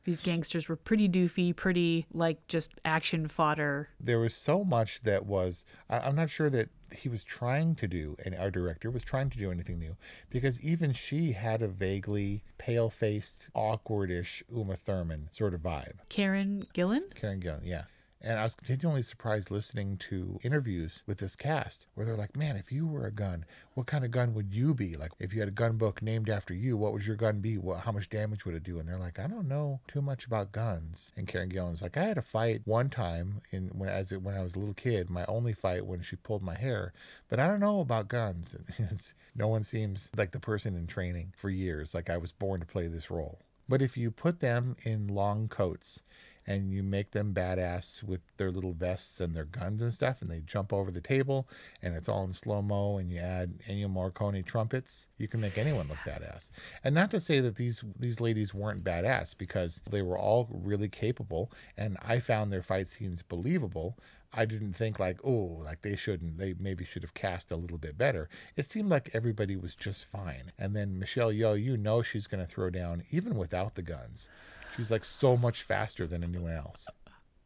These 0.10 0.22
gangsters 0.24 0.68
were 0.68 0.76
pretty 0.76 1.08
doofy, 1.08 1.56
pretty 1.56 2.08
like 2.12 2.48
just 2.48 2.72
action 2.84 3.28
fodder. 3.28 3.90
There 4.00 4.18
was 4.18 4.34
so 4.34 4.64
much 4.64 5.02
that 5.02 5.28
was, 5.28 5.66
I, 5.88 6.00
I'm 6.00 6.16
not 6.16 6.32
sure 6.32 6.50
that 6.50 6.70
he 6.92 7.10
was 7.10 7.24
trying 7.24 7.76
to 7.76 7.88
do, 7.88 8.18
and 8.26 8.34
our 8.34 8.50
director 8.50 8.90
was 8.90 9.04
trying 9.04 9.30
to 9.30 9.38
do 9.38 9.52
anything 9.52 9.78
new, 9.78 9.96
because 10.32 10.60
even 10.62 10.94
she 10.94 11.34
had 11.34 11.62
a 11.62 11.68
vaguely 11.68 12.42
pale 12.58 12.90
faced, 12.90 13.52
awkwardish 13.56 14.42
Uma 14.50 14.76
Thurman 14.76 15.30
sort 15.30 15.54
of 15.54 15.62
vibe. 15.62 16.00
Karen 16.10 16.66
Gillan? 16.74 17.14
Karen 17.14 17.40
Gillan, 17.40 17.62
yeah. 17.64 17.84
And 18.22 18.38
I 18.38 18.44
was 18.44 18.54
continually 18.54 19.02
surprised 19.02 19.50
listening 19.50 19.96
to 20.10 20.40
interviews 20.44 21.04
with 21.08 21.20
this 21.20 21.38
cast 21.38 21.88
where 21.94 22.06
they're 22.06 22.18
like, 22.18 22.36
man, 22.36 22.58
if 22.58 22.70
you 22.70 22.86
were 22.86 23.06
a 23.06 23.12
gun, 23.12 23.46
what 23.76 23.88
kind 23.88 24.04
of 24.04 24.12
gun 24.12 24.34
would 24.34 24.54
you 24.54 24.74
be? 24.74 24.98
Like, 24.98 25.14
if 25.20 25.34
you 25.34 25.40
had 25.40 25.48
a 25.48 25.54
gun 25.54 25.78
book 25.78 26.02
named 26.02 26.30
after 26.30 26.54
you, 26.54 26.76
what 26.76 26.92
would 26.92 27.08
your 27.08 27.16
gun 27.16 27.40
be? 27.40 27.58
What, 27.58 27.80
how 27.80 27.94
much 27.94 28.10
damage 28.10 28.44
would 28.44 28.56
it 28.56 28.64
do? 28.64 28.78
And 28.78 28.90
they're 28.90 29.00
like, 29.00 29.20
I 29.20 29.28
don't 29.28 29.48
know 29.48 29.80
too 29.88 30.02
much 30.02 30.26
about 30.26 30.52
guns. 30.52 31.14
And 31.16 31.30
Karen 31.30 31.48
Gillan's 31.48 31.82
like, 31.82 31.96
I 31.96 32.04
had 32.04 32.18
a 32.18 32.22
fight 32.22 32.62
one 32.66 32.90
time 32.90 33.40
in 33.52 33.70
when 33.70 33.88
as 33.88 34.12
it, 34.12 34.22
when 34.22 34.36
I 34.36 34.44
was 34.44 34.56
a 34.56 34.60
little 34.60 34.74
kid, 34.74 35.10
my 35.10 35.24
only 35.30 35.54
fight 35.54 35.86
when 35.86 36.02
she 36.02 36.18
pulled 36.18 36.44
my 36.44 36.56
hair, 36.56 36.92
but 37.30 37.40
I 37.40 37.48
don't 37.48 37.62
know 37.62 37.80
about 37.80 38.10
guns. 38.10 38.56
No 39.36 39.48
one 39.48 39.64
seems 39.64 40.12
like 40.18 40.32
the 40.32 40.40
person 40.40 40.76
in 40.76 40.86
training 40.86 41.32
for 41.34 41.50
years. 41.50 41.94
Like 41.94 42.10
I 42.10 42.18
was 42.18 42.34
born 42.34 42.60
to 42.60 42.66
play 42.66 42.88
this 42.88 43.10
role. 43.10 43.40
But 43.70 43.82
if 43.82 43.96
you 43.96 44.12
put 44.12 44.42
them 44.42 44.76
in 44.84 45.08
long 45.08 45.48
coats 45.48 46.02
and 46.50 46.74
you 46.74 46.82
make 46.82 47.12
them 47.12 47.32
badass 47.32 48.02
with 48.02 48.22
their 48.38 48.50
little 48.50 48.74
vests 48.74 49.22
and 49.22 49.36
their 49.36 49.46
guns 49.46 49.84
and 49.84 49.94
stuff, 49.94 50.24
and 50.24 50.32
they 50.32 50.42
jump 50.42 50.74
over 50.74 50.90
the 50.90 51.00
table, 51.00 51.48
and 51.84 51.94
it's 51.94 52.10
all 52.10 52.24
in 52.24 52.34
slow 52.34 52.60
mo, 52.60 52.98
and 52.98 53.12
you 53.12 53.20
add 53.20 53.54
Ennio 53.68 53.88
Morricone 53.88 54.44
trumpets, 54.44 55.10
you 55.20 55.28
can 55.28 55.42
make 55.42 55.60
anyone 55.60 55.88
look 55.88 56.00
badass. 56.00 56.50
And 56.84 56.96
not 56.96 57.12
to 57.12 57.20
say 57.20 57.40
that 57.40 57.56
these 57.56 57.84
these 58.00 58.20
ladies 58.20 58.52
weren't 58.52 58.84
badass, 58.84 59.38
because 59.38 59.84
they 59.92 60.02
were 60.02 60.18
all 60.18 60.48
really 60.50 60.90
capable, 60.90 61.52
and 61.78 61.98
I 62.04 62.20
found 62.20 62.52
their 62.52 62.64
fight 62.64 62.88
scenes 62.88 63.22
believable. 63.22 63.96
I 64.34 64.46
didn't 64.46 64.74
think 64.74 65.00
like, 65.00 65.20
oh, 65.24 65.60
like 65.64 65.82
they 65.82 65.96
shouldn't, 65.96 66.38
they 66.40 66.56
maybe 66.60 66.84
should 66.84 67.02
have 67.04 67.16
cast 67.16 67.52
a 67.52 67.56
little 67.56 67.80
bit 67.80 67.98
better. 67.98 68.30
It 68.56 68.66
seemed 68.66 68.90
like 68.90 69.10
everybody 69.14 69.56
was 69.56 69.74
just 69.74 70.06
fine. 70.06 70.52
And 70.60 70.76
then 70.76 71.00
Michelle 71.00 71.32
Yeoh, 71.32 71.62
you 71.62 71.78
know 71.78 72.04
she's 72.04 72.28
going 72.28 72.44
to 72.44 72.52
throw 72.52 72.70
down 72.70 73.04
even 73.10 73.36
without 73.36 73.74
the 73.74 73.82
guns. 73.82 74.30
She's 74.76 74.92
like 74.92 75.04
so 75.04 75.36
much 75.38 75.64
faster 75.64 76.08
than 76.08 76.24
anyone 76.24 76.54
else. 76.54 76.88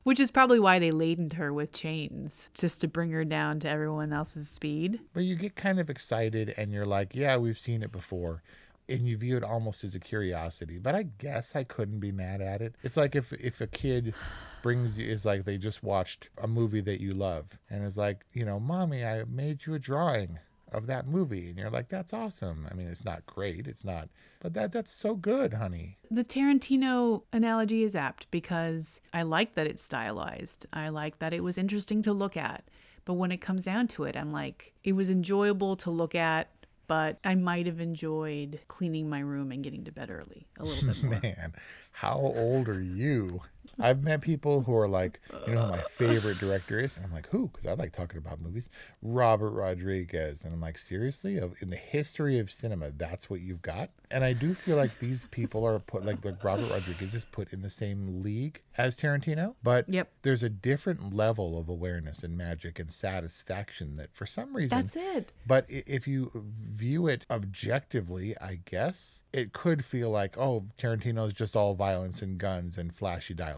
Which 0.03 0.19
is 0.19 0.31
probably 0.31 0.59
why 0.59 0.79
they 0.79 0.91
ladened 0.91 1.33
her 1.33 1.53
with 1.53 1.71
chains, 1.71 2.49
just 2.53 2.81
to 2.81 2.89
bring 2.89 3.11
her 3.11 3.23
down 3.23 3.59
to 3.61 3.69
everyone 3.69 4.11
else's 4.11 4.49
speed. 4.49 4.99
But 5.13 5.23
you 5.23 5.35
get 5.35 5.55
kind 5.55 5.79
of 5.79 5.89
excited 5.89 6.53
and 6.57 6.71
you're 6.71 6.85
like, 6.85 7.15
yeah, 7.15 7.37
we've 7.37 7.57
seen 7.57 7.81
it 7.81 7.91
before. 7.91 8.43
And 8.89 9.07
you 9.07 9.15
view 9.15 9.37
it 9.37 9.45
almost 9.45 9.85
as 9.85 9.95
a 9.95 9.99
curiosity. 9.99 10.77
But 10.77 10.93
I 10.93 11.03
guess 11.03 11.55
I 11.55 11.63
couldn't 11.63 12.01
be 12.01 12.11
mad 12.11 12.41
at 12.41 12.61
it. 12.61 12.75
It's 12.83 12.97
like 12.97 13.15
if, 13.15 13.31
if 13.31 13.61
a 13.61 13.67
kid 13.67 14.13
brings 14.61 14.99
you, 14.99 15.07
is 15.07 15.25
like 15.25 15.45
they 15.45 15.57
just 15.57 15.83
watched 15.83 16.29
a 16.41 16.47
movie 16.47 16.81
that 16.81 16.99
you 16.99 17.13
love 17.13 17.57
and 17.69 17.85
is 17.85 17.97
like, 17.97 18.25
you 18.33 18.43
know, 18.43 18.59
mommy, 18.59 19.05
I 19.05 19.23
made 19.23 19.65
you 19.65 19.75
a 19.75 19.79
drawing 19.79 20.37
of 20.73 20.87
that 20.87 21.07
movie. 21.07 21.49
And 21.49 21.57
you're 21.57 21.69
like, 21.69 21.89
that's 21.89 22.13
awesome. 22.13 22.67
I 22.69 22.73
mean, 22.73 22.87
it's 22.87 23.05
not 23.05 23.25
great. 23.25 23.67
It's 23.67 23.83
not, 23.83 24.09
but 24.39 24.53
that 24.53 24.71
that's 24.71 24.91
so 24.91 25.15
good, 25.15 25.53
honey. 25.53 25.97
The 26.09 26.23
Tarantino 26.23 27.23
analogy 27.31 27.83
is 27.83 27.95
apt 27.95 28.29
because 28.31 29.01
I 29.13 29.23
like 29.23 29.55
that 29.55 29.67
it's 29.67 29.83
stylized. 29.83 30.65
I 30.73 30.89
like 30.89 31.19
that 31.19 31.33
it 31.33 31.43
was 31.43 31.57
interesting 31.57 32.01
to 32.03 32.13
look 32.13 32.37
at. 32.37 32.63
But 33.05 33.15
when 33.15 33.31
it 33.31 33.41
comes 33.41 33.65
down 33.65 33.87
to 33.89 34.05
it, 34.05 34.15
I'm 34.15 34.31
like, 34.31 34.73
it 34.83 34.93
was 34.93 35.09
enjoyable 35.09 35.75
to 35.77 35.91
look 35.91 36.15
at, 36.15 36.49
but 36.87 37.17
I 37.23 37.35
might 37.35 37.65
have 37.65 37.81
enjoyed 37.81 38.61
cleaning 38.67 39.09
my 39.09 39.19
room 39.19 39.51
and 39.51 39.63
getting 39.63 39.83
to 39.85 39.91
bed 39.91 40.09
early 40.09 40.47
a 40.57 40.63
little 40.63 40.87
bit 40.87 41.03
more. 41.03 41.19
Man, 41.23 41.53
how 41.91 42.15
old 42.15 42.69
are 42.69 42.81
you? 42.81 43.41
I've 43.79 44.03
met 44.03 44.21
people 44.21 44.61
who 44.61 44.75
are 44.75 44.87
like, 44.87 45.19
you 45.47 45.53
know 45.53 45.61
who 45.63 45.71
my 45.71 45.81
favorite 45.81 46.37
director 46.37 46.79
is? 46.79 46.95
And 46.95 47.05
I'm 47.05 47.11
like, 47.11 47.27
who? 47.29 47.47
Because 47.47 47.65
I 47.65 47.73
like 47.73 47.91
talking 47.91 48.17
about 48.19 48.41
movies. 48.41 48.69
Robert 49.01 49.51
Rodriguez. 49.51 50.43
And 50.43 50.53
I'm 50.53 50.61
like, 50.61 50.77
seriously? 50.77 51.37
Of 51.37 51.55
in 51.61 51.69
the 51.69 51.75
history 51.75 52.39
of 52.39 52.51
cinema, 52.51 52.91
that's 52.91 53.29
what 53.29 53.41
you've 53.41 53.61
got? 53.61 53.89
And 54.11 54.23
I 54.23 54.33
do 54.33 54.53
feel 54.53 54.75
like 54.77 54.99
these 54.99 55.25
people 55.31 55.65
are 55.65 55.79
put 55.79 56.05
like 56.05 56.23
like 56.23 56.43
Robert 56.43 56.69
Rodriguez 56.69 57.13
is 57.15 57.25
put 57.25 57.51
in 57.51 57.61
the 57.63 57.69
same 57.69 58.21
league 58.21 58.61
as 58.77 58.97
Tarantino. 58.97 59.55
But 59.63 59.89
Yep. 59.89 60.09
there's 60.21 60.43
a 60.43 60.49
different 60.49 61.15
level 61.15 61.59
of 61.59 61.67
awareness 61.67 62.21
and 62.23 62.37
magic 62.37 62.77
and 62.79 62.91
satisfaction 62.91 63.95
that 63.95 64.13
for 64.13 64.25
some 64.27 64.55
reason 64.55 64.77
That's 64.77 64.95
it. 64.95 65.33
but 65.47 65.65
if 65.67 66.07
you 66.07 66.31
view 66.61 67.07
it 67.07 67.25
objectively, 67.31 68.35
I 68.39 68.59
guess 68.65 69.23
it 69.33 69.53
could 69.53 69.83
feel 69.83 70.09
like, 70.11 70.37
oh, 70.37 70.65
Tarantino's 70.77 71.33
just 71.33 71.55
all 71.55 71.73
violence 71.73 72.21
and 72.21 72.37
guns 72.37 72.77
and 72.77 72.93
flashy 72.93 73.33
dialogue. 73.33 73.52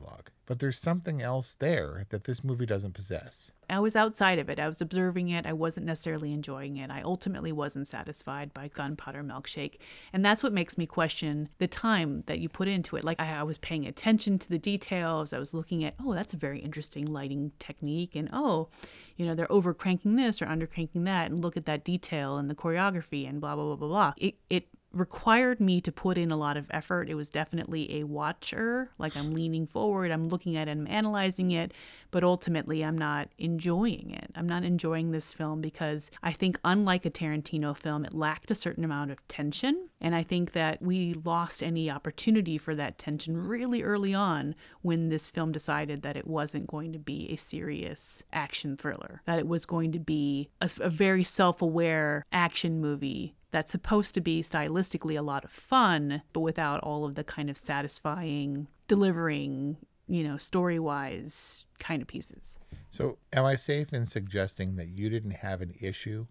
But 0.46 0.60
there's 0.60 0.78
something 0.78 1.22
else 1.22 1.56
there 1.56 2.06
that 2.10 2.26
this 2.26 2.44
movie 2.44 2.68
doesn't 2.68 2.94
possess. 2.94 3.52
I 3.68 3.80
was 3.80 3.96
outside 3.96 4.38
of 4.38 4.48
it. 4.48 4.60
I 4.60 4.68
was 4.68 4.80
observing 4.80 5.30
it. 5.30 5.48
I 5.48 5.54
wasn't 5.54 5.88
necessarily 5.88 6.32
enjoying 6.32 6.78
it. 6.78 6.92
I 6.92 7.02
ultimately 7.02 7.52
wasn't 7.52 7.88
satisfied 7.88 8.54
by 8.54 8.68
Gunpowder 8.68 9.24
Milkshake. 9.24 9.80
And 10.14 10.24
that's 10.24 10.44
what 10.44 10.54
makes 10.54 10.78
me 10.78 10.86
question 10.86 11.50
the 11.58 11.68
time 11.68 12.24
that 12.28 12.40
you 12.40 12.48
put 12.48 12.68
into 12.68 12.96
it. 12.96 13.04
Like, 13.04 13.20
I, 13.20 13.40
I 13.40 13.44
was 13.44 13.58
paying 13.58 13.88
attention 13.88 14.38
to 14.38 14.50
the 14.50 14.60
details. 14.60 15.34
I 15.34 15.40
was 15.40 15.56
looking 15.56 15.84
at, 15.84 15.96
oh, 16.04 16.14
that's 16.14 16.34
a 16.34 16.38
very 16.38 16.60
interesting 16.60 17.06
lighting 17.06 17.52
technique. 17.58 18.16
And, 18.16 18.30
oh, 18.32 18.70
you 19.16 19.26
know, 19.26 19.34
they're 19.34 19.52
over 19.52 19.74
cranking 19.74 20.16
this 20.16 20.42
or 20.42 20.46
under 20.46 20.68
cranking 20.68 21.06
that. 21.06 21.32
And 21.32 21.42
look 21.42 21.58
at 21.58 21.66
that 21.66 21.84
detail 21.84 22.38
and 22.38 22.50
the 22.52 22.56
choreography 22.56 23.28
and 23.28 23.42
blah, 23.42 23.56
blah, 23.56 23.66
blah, 23.66 23.76
blah, 23.78 23.88
blah. 23.88 24.14
It, 24.18 24.36
it 24.50 24.68
required 24.96 25.60
me 25.60 25.82
to 25.82 25.92
put 25.92 26.18
in 26.18 26.32
a 26.32 26.38
lot 26.38 26.58
of 26.58 26.68
effort. 26.72 27.10
It 27.10 27.16
was 27.16 27.30
definitely 27.30 28.00
a 28.00 28.06
watcher. 28.06 28.92
Like 28.98 29.16
I'm 29.18 29.34
leaning 29.34 29.68
forward, 29.68 30.10
I'm 30.10 30.30
looking 30.30 30.56
at 30.56 30.68
it, 30.68 30.72
I'm 30.72 30.88
analyzing 30.88 31.52
it, 31.52 31.74
but 32.12 32.24
ultimately 32.24 32.84
I'm 32.84 32.98
not 32.98 33.30
enjoying 33.38 34.12
it. 34.12 34.32
I'm 34.36 34.48
not 34.48 34.64
enjoying 34.64 35.12
this 35.12 35.34
film 35.34 35.60
because 35.60 36.10
I 36.24 36.32
think, 36.32 36.58
unlike 36.64 37.06
a 37.06 37.12
Tarantino 37.12 37.76
film, 37.76 38.06
it 38.06 38.14
lacked 38.14 38.50
a 38.50 38.56
certain 38.56 38.86
amount 38.86 39.12
of 39.12 39.28
tension. 39.28 39.90
And 40.00 40.16
I 40.16 40.24
think 40.24 40.54
that 40.54 40.82
we 40.82 41.14
lost 41.14 41.62
any 41.62 41.92
opportunity 41.92 42.58
for 42.58 42.74
that 42.76 42.98
tension 42.98 43.36
really 43.36 43.84
early 43.84 44.14
on 44.14 44.56
when 44.82 45.10
this 45.10 45.28
film 45.28 45.52
decided 45.52 46.04
that 46.04 46.16
it 46.16 46.28
wasn't 46.28 46.68
going 46.68 46.94
to 46.94 47.00
be 47.00 47.30
a 47.30 47.36
serious 47.36 48.24
action 48.32 48.78
thriller, 48.78 49.22
that 49.26 49.40
it 49.40 49.48
was 49.48 49.66
going 49.66 49.92
to 49.92 50.00
be 50.00 50.50
a, 50.62 50.70
a 50.80 50.90
very 50.90 51.24
self 51.24 51.62
aware 51.62 52.26
action 52.32 52.80
movie 52.80 53.36
that's 53.56 53.72
supposed 53.72 54.14
to 54.14 54.20
be 54.20 54.42
stylistically 54.42 55.18
a 55.18 55.22
lot 55.22 55.46
of 55.46 55.50
fun, 55.50 56.24
but 56.34 56.42
without 56.42 56.82
all 56.82 57.06
of 57.06 57.16
the 57.16 57.24
kind 57.24 57.50
of 57.50 57.56
satisfying, 57.56 58.68
delivering, 58.90 59.78
you 60.10 60.26
know, 60.26 60.36
story 60.36 60.78
wise 60.78 61.64
kind 61.80 62.02
of 62.02 62.08
pieces. 62.10 62.60
So, 62.90 63.18
am 63.32 63.46
I 63.46 63.56
safe 63.56 63.94
in 63.94 64.08
suggesting 64.08 64.76
that 64.76 64.90
you 64.90 65.10
didn't 65.10 65.38
have 65.38 65.62
an 65.62 65.74
issue 65.80 66.26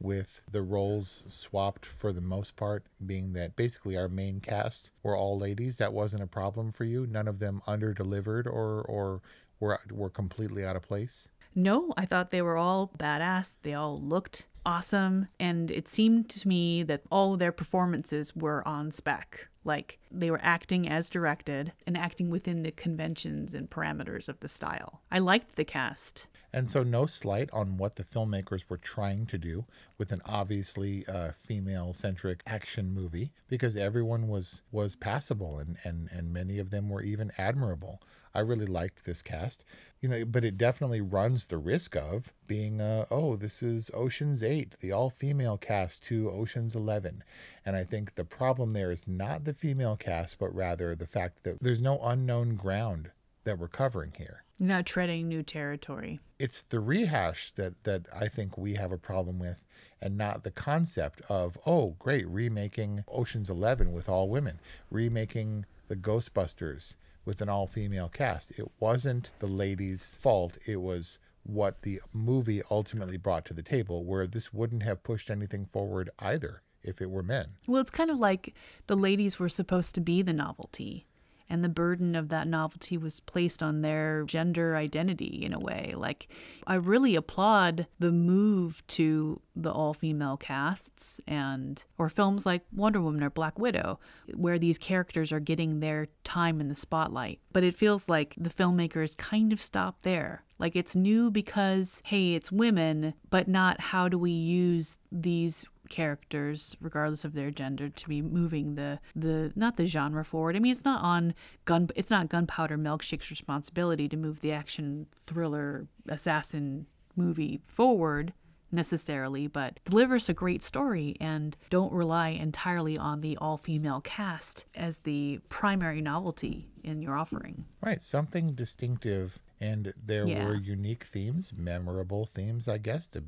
with 0.00 0.40
the 0.50 0.62
roles 0.62 1.26
swapped 1.28 1.84
for 1.84 2.14
the 2.14 2.22
most 2.22 2.56
part, 2.56 2.86
being 3.04 3.34
that 3.34 3.56
basically 3.56 3.98
our 3.98 4.08
main 4.08 4.40
cast 4.40 4.90
were 5.02 5.14
all 5.14 5.38
ladies? 5.38 5.76
That 5.76 5.92
wasn't 5.92 6.22
a 6.22 6.26
problem 6.26 6.72
for 6.72 6.84
you? 6.84 7.06
None 7.06 7.28
of 7.28 7.40
them 7.40 7.60
under 7.66 7.92
delivered 7.92 8.46
or, 8.46 8.80
or 8.80 9.20
were, 9.60 9.78
were 9.90 10.08
completely 10.08 10.64
out 10.64 10.76
of 10.76 10.82
place? 10.82 11.28
No, 11.54 11.92
I 11.98 12.06
thought 12.06 12.30
they 12.30 12.40
were 12.40 12.56
all 12.56 12.90
badass. 12.96 13.58
They 13.62 13.74
all 13.74 14.00
looked 14.00 14.44
awesome. 14.64 15.28
And 15.38 15.70
it 15.70 15.88
seemed 15.88 16.28
to 16.30 16.48
me 16.48 16.82
that 16.84 17.02
all 17.10 17.36
their 17.36 17.52
performances 17.52 18.34
were 18.34 18.66
on 18.66 18.90
spec. 18.90 19.48
Like 19.64 19.98
they 20.10 20.30
were 20.30 20.40
acting 20.42 20.88
as 20.88 21.10
directed 21.10 21.72
and 21.86 21.96
acting 21.96 22.30
within 22.30 22.62
the 22.62 22.70
conventions 22.70 23.52
and 23.52 23.68
parameters 23.68 24.28
of 24.28 24.40
the 24.40 24.48
style. 24.48 25.02
I 25.10 25.18
liked 25.18 25.56
the 25.56 25.64
cast. 25.64 26.26
And 26.52 26.68
so, 26.68 26.82
no 26.82 27.06
slight 27.06 27.48
on 27.52 27.76
what 27.76 27.94
the 27.94 28.02
filmmakers 28.02 28.64
were 28.68 28.76
trying 28.76 29.26
to 29.26 29.38
do 29.38 29.66
with 29.98 30.10
an 30.10 30.20
obviously 30.24 31.06
uh, 31.06 31.30
female-centric 31.36 32.42
action 32.44 32.92
movie, 32.92 33.30
because 33.48 33.76
everyone 33.76 34.26
was 34.26 34.62
was 34.72 34.96
passable, 34.96 35.58
and 35.58 35.76
and 35.84 36.08
and 36.10 36.32
many 36.32 36.58
of 36.58 36.70
them 36.70 36.88
were 36.88 37.02
even 37.02 37.30
admirable. 37.38 38.00
I 38.34 38.40
really 38.40 38.66
liked 38.66 39.04
this 39.04 39.22
cast, 39.22 39.64
you 40.00 40.08
know, 40.08 40.24
but 40.24 40.44
it 40.44 40.58
definitely 40.58 41.00
runs 41.00 41.46
the 41.46 41.58
risk 41.58 41.96
of 41.96 42.32
being, 42.46 42.80
uh, 42.80 43.06
oh, 43.10 43.36
this 43.36 43.62
is 43.62 43.90
Ocean's 43.92 44.42
Eight, 44.42 44.78
the 44.78 44.92
all-female 44.92 45.58
cast 45.58 46.04
to 46.04 46.30
Ocean's 46.30 46.76
Eleven, 46.76 47.22
and 47.64 47.76
I 47.76 47.84
think 47.84 48.14
the 48.14 48.24
problem 48.24 48.72
there 48.72 48.90
is 48.90 49.06
not 49.06 49.44
the 49.44 49.54
female 49.54 49.96
cast, 49.96 50.38
but 50.38 50.54
rather 50.54 50.96
the 50.96 51.06
fact 51.06 51.44
that 51.44 51.58
there's 51.60 51.80
no 51.80 52.00
unknown 52.02 52.56
ground 52.56 53.10
that 53.44 53.58
we're 53.58 53.68
covering 53.68 54.12
here. 54.16 54.44
You're 54.60 54.68
not 54.68 54.84
treading 54.84 55.26
new 55.26 55.42
territory. 55.42 56.20
It's 56.38 56.60
the 56.60 56.80
rehash 56.80 57.50
that 57.52 57.82
that 57.84 58.06
I 58.14 58.28
think 58.28 58.58
we 58.58 58.74
have 58.74 58.92
a 58.92 58.98
problem 58.98 59.38
with, 59.38 59.64
and 60.02 60.18
not 60.18 60.44
the 60.44 60.50
concept 60.50 61.22
of 61.30 61.56
oh 61.64 61.96
great 61.98 62.28
remaking 62.28 63.02
Ocean's 63.08 63.48
Eleven 63.48 63.90
with 63.90 64.06
all 64.08 64.28
women, 64.28 64.60
remaking 64.90 65.64
the 65.88 65.96
Ghostbusters 65.96 66.96
with 67.24 67.40
an 67.40 67.48
all-female 67.48 68.10
cast. 68.10 68.50
It 68.58 68.70
wasn't 68.80 69.30
the 69.38 69.46
ladies' 69.46 70.16
fault. 70.20 70.58
It 70.66 70.82
was 70.82 71.18
what 71.42 71.80
the 71.80 72.02
movie 72.12 72.60
ultimately 72.70 73.16
brought 73.16 73.46
to 73.46 73.54
the 73.54 73.62
table, 73.62 74.04
where 74.04 74.26
this 74.26 74.52
wouldn't 74.52 74.82
have 74.82 75.02
pushed 75.02 75.30
anything 75.30 75.64
forward 75.64 76.10
either 76.18 76.60
if 76.82 77.00
it 77.00 77.10
were 77.10 77.22
men. 77.22 77.46
Well, 77.66 77.80
it's 77.80 77.90
kind 77.90 78.10
of 78.10 78.18
like 78.18 78.54
the 78.88 78.96
ladies 78.96 79.38
were 79.38 79.48
supposed 79.48 79.94
to 79.94 80.00
be 80.02 80.20
the 80.20 80.34
novelty 80.34 81.06
and 81.50 81.64
the 81.64 81.68
burden 81.68 82.14
of 82.14 82.28
that 82.28 82.46
novelty 82.46 82.96
was 82.96 83.18
placed 83.20 83.62
on 83.62 83.82
their 83.82 84.22
gender 84.24 84.76
identity 84.76 85.42
in 85.44 85.52
a 85.52 85.58
way. 85.58 85.92
Like, 85.96 86.28
I 86.66 86.74
really 86.74 87.16
applaud 87.16 87.88
the 87.98 88.12
move 88.12 88.86
to 88.88 89.40
the 89.56 89.72
all 89.72 89.92
female 89.92 90.36
casts 90.36 91.20
and, 91.26 91.84
or 91.98 92.08
films 92.08 92.46
like 92.46 92.62
Wonder 92.72 93.00
Woman 93.00 93.24
or 93.24 93.30
Black 93.30 93.58
Widow, 93.58 93.98
where 94.34 94.58
these 94.58 94.78
characters 94.78 95.32
are 95.32 95.40
getting 95.40 95.80
their 95.80 96.06
time 96.22 96.60
in 96.60 96.68
the 96.68 96.74
spotlight. 96.74 97.40
But 97.52 97.64
it 97.64 97.74
feels 97.74 98.08
like 98.08 98.34
the 98.38 98.48
filmmakers 98.50 99.16
kind 99.16 99.52
of 99.52 99.60
stop 99.60 100.04
there. 100.04 100.44
Like, 100.58 100.76
it's 100.76 100.94
new 100.94 101.30
because, 101.30 102.00
hey, 102.04 102.34
it's 102.34 102.52
women, 102.52 103.14
but 103.28 103.48
not 103.48 103.80
how 103.80 104.08
do 104.08 104.18
we 104.18 104.30
use 104.30 104.98
these 105.10 105.64
characters 105.90 106.76
regardless 106.80 107.24
of 107.24 107.34
their 107.34 107.50
gender 107.50 107.88
to 107.90 108.08
be 108.08 108.22
moving 108.22 108.76
the 108.76 108.98
the 109.14 109.52
not 109.54 109.76
the 109.76 109.84
genre 109.86 110.24
forward 110.24 110.56
i 110.56 110.58
mean 110.58 110.72
it's 110.72 110.84
not 110.84 111.02
on 111.02 111.34
gun 111.66 111.88
it's 111.94 112.10
not 112.10 112.28
gunpowder 112.30 112.78
milkshake's 112.78 113.28
responsibility 113.30 114.08
to 114.08 114.16
move 114.16 114.40
the 114.40 114.52
action 114.52 115.06
thriller 115.12 115.86
assassin 116.08 116.86
movie 117.16 117.60
forward 117.66 118.32
necessarily, 118.72 119.48
but 119.48 119.80
deliver 119.84 120.14
us 120.14 120.28
a 120.28 120.32
great 120.32 120.62
story 120.62 121.16
and 121.20 121.56
don't 121.70 121.92
rely 121.92 122.28
entirely 122.28 122.96
on 122.96 123.20
the 123.20 123.36
all 123.38 123.56
female 123.56 124.00
cast 124.00 124.64
as 124.76 125.00
the 125.00 125.40
primary 125.48 126.00
novelty 126.00 126.68
in 126.84 127.02
your 127.02 127.16
offering. 127.18 127.64
Right, 127.82 128.00
something 128.00 128.52
distinctive. 128.54 129.40
And 129.60 129.92
there 130.00 130.24
Yeah. 130.24 130.46
were 130.46 130.54
unique 130.54 131.02
themes, 131.02 131.52
memorable 131.52 132.24
themes, 132.26 132.68
I 132.68 132.78
guess. 132.78 133.08
The 133.08 133.24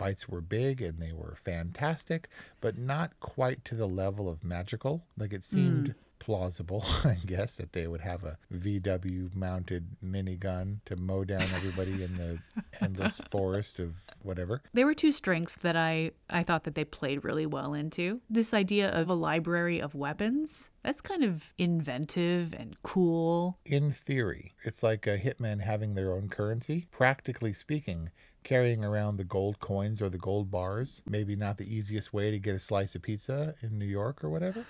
fights 0.00 0.26
were 0.28 0.40
big 0.40 0.80
and 0.80 0.98
they 0.98 1.12
were 1.12 1.36
fantastic, 1.44 2.28
but 2.62 2.78
not 2.78 3.10
quite 3.20 3.62
to 3.66 3.74
the 3.74 3.86
level 3.86 4.30
of 4.30 4.42
magical. 4.42 5.04
Like 5.18 5.32
it 5.34 5.44
seemed 5.44 5.88
Mm. 5.90 5.94
plausible, 6.18 6.82
I 7.04 7.16
guess, 7.26 7.56
that 7.56 7.72
they 7.72 7.86
would 7.86 8.00
have 8.00 8.24
a 8.24 8.38
VW 8.52 9.34
mounted 9.34 9.84
minigun 10.04 10.78
to 10.86 10.96
mow 10.96 11.24
down 11.24 11.42
everybody 11.54 12.02
in 12.02 12.14
the 12.16 12.38
endless 12.80 13.20
forest 13.30 13.78
of 13.78 13.94
whatever. 14.22 14.62
There 14.72 14.86
were 14.86 14.94
two 14.94 15.12
strengths 15.12 15.56
that 15.56 15.76
I, 15.76 16.12
I 16.30 16.42
thought 16.42 16.64
that 16.64 16.74
they 16.74 16.84
played 16.84 17.24
really 17.24 17.46
well 17.46 17.72
into. 17.74 18.20
This 18.30 18.52
idea 18.54 18.90
of 18.90 19.08
a 19.10 19.14
library 19.14 19.80
of 19.80 19.94
weapons, 19.94 20.70
that's 20.82 21.00
kind 21.02 21.24
of 21.24 21.52
inventive 21.58 22.52
and 22.54 22.76
cool. 22.82 23.58
In 23.66 23.90
theory, 23.92 24.52
it's 24.64 24.82
like 24.82 25.06
a 25.06 25.18
hitman 25.18 25.60
having 25.60 25.94
their 25.94 26.12
own 26.14 26.28
currency. 26.28 26.86
Practically 26.90 27.52
speaking, 27.54 28.10
carrying 28.42 28.84
around 28.84 29.16
the 29.16 29.24
gold 29.24 29.58
coins 29.60 30.00
or 30.00 30.08
the 30.08 30.18
gold 30.18 30.50
bars, 30.50 31.02
maybe 31.08 31.36
not 31.36 31.58
the 31.58 31.74
easiest 31.74 32.12
way 32.12 32.30
to 32.30 32.38
get 32.38 32.54
a 32.54 32.58
slice 32.58 32.94
of 32.94 33.02
pizza 33.02 33.54
in 33.62 33.78
New 33.78 33.86
York 33.86 34.24
or 34.24 34.30
whatever. 34.30 34.64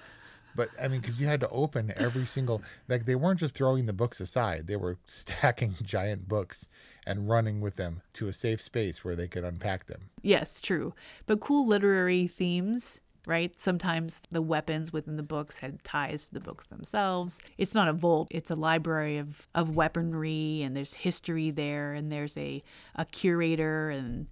But 0.55 0.71
I 0.83 0.89
mean, 0.89 1.01
because 1.01 1.21
you 1.21 1.27
had 1.27 1.41
to 1.41 1.49
open 1.49 1.93
every 1.97 2.27
single, 2.27 2.63
like, 2.89 3.05
they 3.05 3.15
weren't 3.15 3.41
just 3.41 3.55
throwing 3.55 3.87
the 3.87 3.93
books 3.93 4.21
aside, 4.21 4.67
they 4.67 4.77
were 4.77 4.99
stacking 5.07 5.77
giant 5.83 6.29
books 6.29 6.69
and 7.07 7.29
running 7.29 7.61
with 7.61 7.77
them 7.77 8.03
to 8.15 8.29
a 8.29 8.33
safe 8.33 8.61
space 8.61 9.05
where 9.05 9.17
they 9.17 9.29
could 9.29 9.45
unpack 9.45 9.87
them. 9.87 10.11
Yes, 10.23 10.61
true. 10.61 10.95
But 11.27 11.41
cool 11.41 11.67
literary 11.67 12.27
themes, 12.27 13.01
right? 13.27 13.61
Sometimes 13.61 14.21
the 14.31 14.43
weapons 14.43 14.93
within 14.93 15.17
the 15.17 15.23
books 15.23 15.59
had 15.59 15.83
ties 15.85 16.29
to 16.29 16.35
the 16.35 16.41
books 16.41 16.67
themselves. 16.67 17.41
It's 17.59 17.75
not 17.75 17.89
a 17.89 17.93
vault, 17.93 18.29
it's 18.31 18.51
a 18.51 18.55
library 18.55 19.19
of, 19.19 19.49
of 19.55 19.75
weaponry, 19.75 20.63
and 20.63 20.77
there's 20.77 20.95
history 20.95 21.51
there, 21.51 21.93
and 21.93 22.11
there's 22.11 22.37
a, 22.37 22.63
a 22.95 23.05
curator. 23.05 23.91
And 23.91 24.27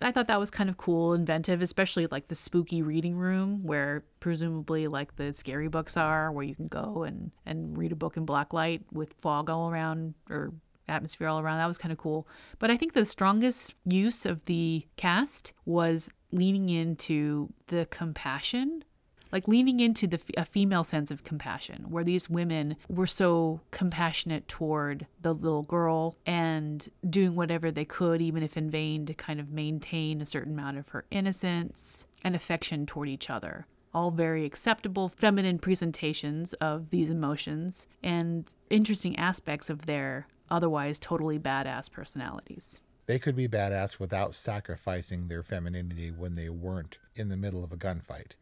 I 0.00 0.12
thought 0.12 0.26
that 0.28 0.40
was 0.40 0.50
kind 0.50 0.68
of 0.68 0.76
cool, 0.76 1.14
inventive, 1.14 1.62
especially 1.62 2.06
like 2.06 2.28
the 2.28 2.34
spooky 2.34 2.82
reading 2.82 3.16
room 3.16 3.64
where 3.64 4.04
presumably 4.20 4.86
like 4.86 5.16
the 5.16 5.32
scary 5.32 5.68
books 5.68 5.96
are, 5.96 6.30
where 6.30 6.44
you 6.44 6.54
can 6.54 6.68
go 6.68 7.04
and, 7.04 7.32
and 7.46 7.76
read 7.78 7.92
a 7.92 7.96
book 7.96 8.16
in 8.16 8.24
black 8.24 8.52
light 8.52 8.82
with 8.92 9.14
fog 9.14 9.48
all 9.48 9.70
around 9.70 10.14
or 10.28 10.52
atmosphere 10.88 11.28
all 11.28 11.40
around. 11.40 11.58
That 11.58 11.66
was 11.66 11.78
kind 11.78 11.92
of 11.92 11.98
cool. 11.98 12.28
But 12.58 12.70
I 12.70 12.76
think 12.76 12.92
the 12.92 13.04
strongest 13.04 13.74
use 13.84 14.26
of 14.26 14.44
the 14.44 14.86
cast 14.96 15.52
was 15.64 16.10
leaning 16.32 16.68
into 16.68 17.52
the 17.66 17.86
compassion, 17.86 18.84
like 19.32 19.48
leaning 19.48 19.80
into 19.80 20.06
the 20.06 20.20
a 20.36 20.44
female 20.44 20.84
sense 20.84 21.10
of 21.10 21.24
compassion, 21.24 21.86
where 21.88 22.04
these 22.04 22.30
women 22.30 22.76
were 22.88 23.06
so 23.06 23.60
compassionate 23.70 24.48
toward 24.48 25.06
the 25.20 25.34
little 25.34 25.62
girl 25.62 26.16
and 26.24 26.88
doing 27.08 27.34
whatever 27.34 27.70
they 27.70 27.84
could, 27.84 28.20
even 28.20 28.42
if 28.42 28.56
in 28.56 28.70
vain, 28.70 29.06
to 29.06 29.14
kind 29.14 29.40
of 29.40 29.50
maintain 29.50 30.20
a 30.20 30.26
certain 30.26 30.52
amount 30.52 30.78
of 30.78 30.88
her 30.90 31.04
innocence 31.10 32.04
and 32.22 32.34
affection 32.34 32.86
toward 32.86 33.08
each 33.08 33.30
other 33.30 33.66
all 33.96 34.10
very 34.10 34.44
acceptable 34.44 35.08
feminine 35.08 35.58
presentations 35.58 36.52
of 36.54 36.90
these 36.90 37.08
emotions 37.08 37.86
and 38.02 38.52
interesting 38.68 39.16
aspects 39.18 39.70
of 39.70 39.86
their 39.86 40.26
otherwise 40.50 40.98
totally 40.98 41.38
badass 41.38 41.90
personalities. 41.90 42.82
They 43.06 43.20
could 43.20 43.36
be 43.36 43.46
badass 43.46 44.00
without 44.00 44.34
sacrificing 44.34 45.28
their 45.28 45.44
femininity 45.44 46.10
when 46.10 46.34
they 46.34 46.48
weren't 46.48 46.98
in 47.14 47.28
the 47.28 47.36
middle 47.36 47.62
of 47.62 47.72
a 47.72 47.76
gunfight. 47.76 48.32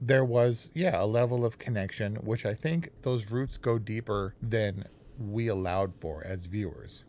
There 0.00 0.24
was, 0.24 0.70
yeah, 0.74 1.02
a 1.02 1.06
level 1.06 1.44
of 1.44 1.58
connection, 1.58 2.16
which 2.16 2.46
I 2.46 2.54
think 2.54 2.90
those 3.02 3.30
roots 3.32 3.56
go 3.56 3.78
deeper 3.78 4.34
than 4.40 4.84
we 5.18 5.48
allowed 5.48 5.94
for 5.94 6.24
as 6.24 6.46
viewers. 6.46 7.04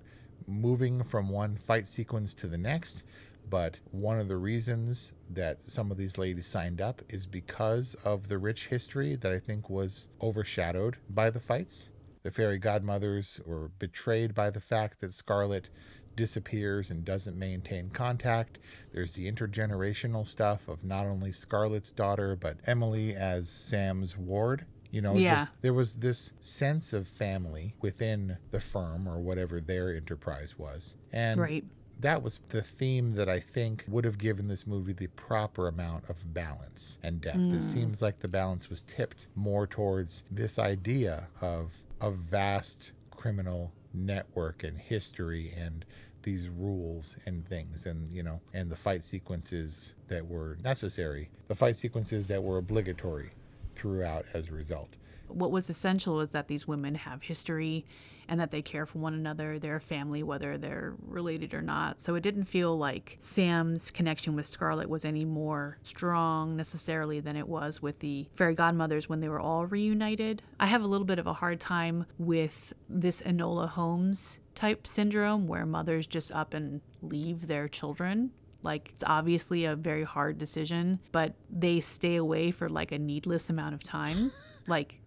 Moving 0.47 1.03
from 1.03 1.29
one 1.29 1.55
fight 1.55 1.87
sequence 1.87 2.33
to 2.35 2.47
the 2.47 2.57
next, 2.57 3.03
but 3.49 3.79
one 3.91 4.19
of 4.19 4.27
the 4.27 4.37
reasons 4.37 5.13
that 5.29 5.61
some 5.61 5.91
of 5.91 5.97
these 5.97 6.17
ladies 6.17 6.47
signed 6.47 6.81
up 6.81 7.01
is 7.09 7.25
because 7.25 7.93
of 8.03 8.27
the 8.27 8.37
rich 8.37 8.67
history 8.67 9.15
that 9.17 9.31
I 9.31 9.39
think 9.39 9.69
was 9.69 10.09
overshadowed 10.21 10.97
by 11.09 11.29
the 11.29 11.39
fights. 11.39 11.91
The 12.23 12.31
fairy 12.31 12.57
godmothers 12.57 13.41
were 13.45 13.67
betrayed 13.79 14.33
by 14.33 14.49
the 14.49 14.61
fact 14.61 15.01
that 15.01 15.13
Scarlet 15.13 15.69
disappears 16.15 16.91
and 16.91 17.03
doesn't 17.05 17.37
maintain 17.37 17.89
contact. 17.89 18.59
There's 18.91 19.13
the 19.13 19.31
intergenerational 19.31 20.27
stuff 20.27 20.67
of 20.67 20.83
not 20.83 21.05
only 21.05 21.31
Scarlett's 21.31 21.91
daughter, 21.91 22.35
but 22.35 22.57
Emily 22.65 23.15
as 23.15 23.49
Sam's 23.49 24.17
ward. 24.17 24.65
You 24.91 25.01
know, 25.01 25.15
Yeah. 25.15 25.35
just 25.45 25.51
there 25.61 25.73
was 25.73 25.95
this 25.97 26.33
sense 26.39 26.93
of 26.93 27.07
family 27.07 27.75
within 27.81 28.37
the 28.51 28.59
firm 28.59 29.07
or 29.09 29.19
whatever 29.19 29.59
their 29.59 29.93
enterprise 29.95 30.57
was. 30.59 30.95
And 31.11 31.39
Right. 31.39 31.65
that 31.99 32.21
was 32.21 32.41
the 32.49 32.61
theme 32.61 33.13
that 33.13 33.27
I 33.27 33.39
think 33.39 33.85
would 33.87 34.05
have 34.05 34.19
given 34.19 34.47
this 34.47 34.67
movie 34.67 34.93
the 34.93 35.07
proper 35.07 35.67
amount 35.67 36.09
of 36.09 36.31
balance 36.33 36.99
and 37.01 37.21
depth. 37.21 37.37
It 37.53 37.61
Mm. 37.61 37.63
seems 37.63 38.01
like 38.03 38.19
the 38.19 38.27
balance 38.27 38.69
was 38.69 38.83
tipped 38.83 39.27
more 39.35 39.65
towards 39.65 40.23
this 40.29 40.59
idea 40.59 41.27
of 41.41 41.81
a 41.99 42.11
vast 42.11 42.91
criminal 43.09 43.71
network 43.93 44.63
and 44.63 44.77
history 44.77 45.53
and 45.57 45.85
these 46.23 46.49
rules 46.49 47.17
and 47.25 47.45
things. 47.47 47.85
And 47.85 48.09
you 48.09 48.23
know 48.23 48.41
and 48.53 48.69
the 48.69 48.75
fight 48.75 49.03
sequences 49.03 49.93
that 50.07 50.25
were 50.27 50.57
necessary 50.63 51.29
the 51.47 51.55
fight 51.55 51.75
sequences 51.75 52.27
that 52.27 52.43
were 52.43 52.57
obligatory 52.57 53.31
throughout 53.75 54.25
as 54.33 54.49
a 54.49 54.53
result 54.53 54.89
What 55.33 55.51
was 55.51 55.69
essential 55.69 56.19
is 56.19 56.31
that 56.31 56.47
these 56.47 56.67
women 56.67 56.95
have 56.95 57.23
history 57.23 57.85
and 58.27 58.39
that 58.39 58.51
they 58.51 58.61
care 58.61 58.85
for 58.85 58.99
one 58.99 59.13
another, 59.13 59.59
their 59.59 59.79
family, 59.79 60.23
whether 60.23 60.57
they're 60.57 60.95
related 61.05 61.53
or 61.53 61.61
not. 61.61 61.99
So 61.99 62.15
it 62.15 62.23
didn't 62.23 62.45
feel 62.45 62.77
like 62.77 63.17
Sam's 63.19 63.91
connection 63.91 64.35
with 64.35 64.45
Scarlet 64.45 64.89
was 64.89 65.05
any 65.05 65.25
more 65.25 65.77
strong 65.83 66.55
necessarily 66.55 67.19
than 67.19 67.35
it 67.35 67.47
was 67.47 67.81
with 67.81 67.99
the 67.99 68.27
fairy 68.33 68.55
godmothers 68.55 69.09
when 69.09 69.19
they 69.19 69.29
were 69.29 69.39
all 69.39 69.65
reunited. 69.65 70.41
I 70.59 70.67
have 70.67 70.83
a 70.83 70.87
little 70.87 71.05
bit 71.05 71.19
of 71.19 71.27
a 71.27 71.33
hard 71.33 71.59
time 71.59 72.05
with 72.17 72.73
this 72.89 73.21
Enola 73.21 73.69
Holmes 73.69 74.39
type 74.55 74.85
syndrome 74.87 75.47
where 75.47 75.65
mothers 75.65 76.07
just 76.07 76.31
up 76.31 76.53
and 76.53 76.81
leave 77.01 77.47
their 77.47 77.67
children. 77.67 78.31
Like 78.61 78.91
it's 78.93 79.03
obviously 79.05 79.65
a 79.65 79.75
very 79.75 80.03
hard 80.03 80.37
decision, 80.37 80.99
but 81.11 81.33
they 81.49 81.81
stay 81.81 82.15
away 82.15 82.51
for 82.51 82.69
like 82.69 82.91
a 82.91 82.99
needless 82.99 83.49
amount 83.49 83.73
of 83.73 83.83
time. 83.83 84.31
like 84.67 84.99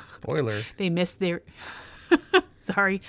Spoiler. 0.00 0.62
they 0.76 0.90
missed 0.90 1.18
their 1.20 1.42
sorry 2.58 3.00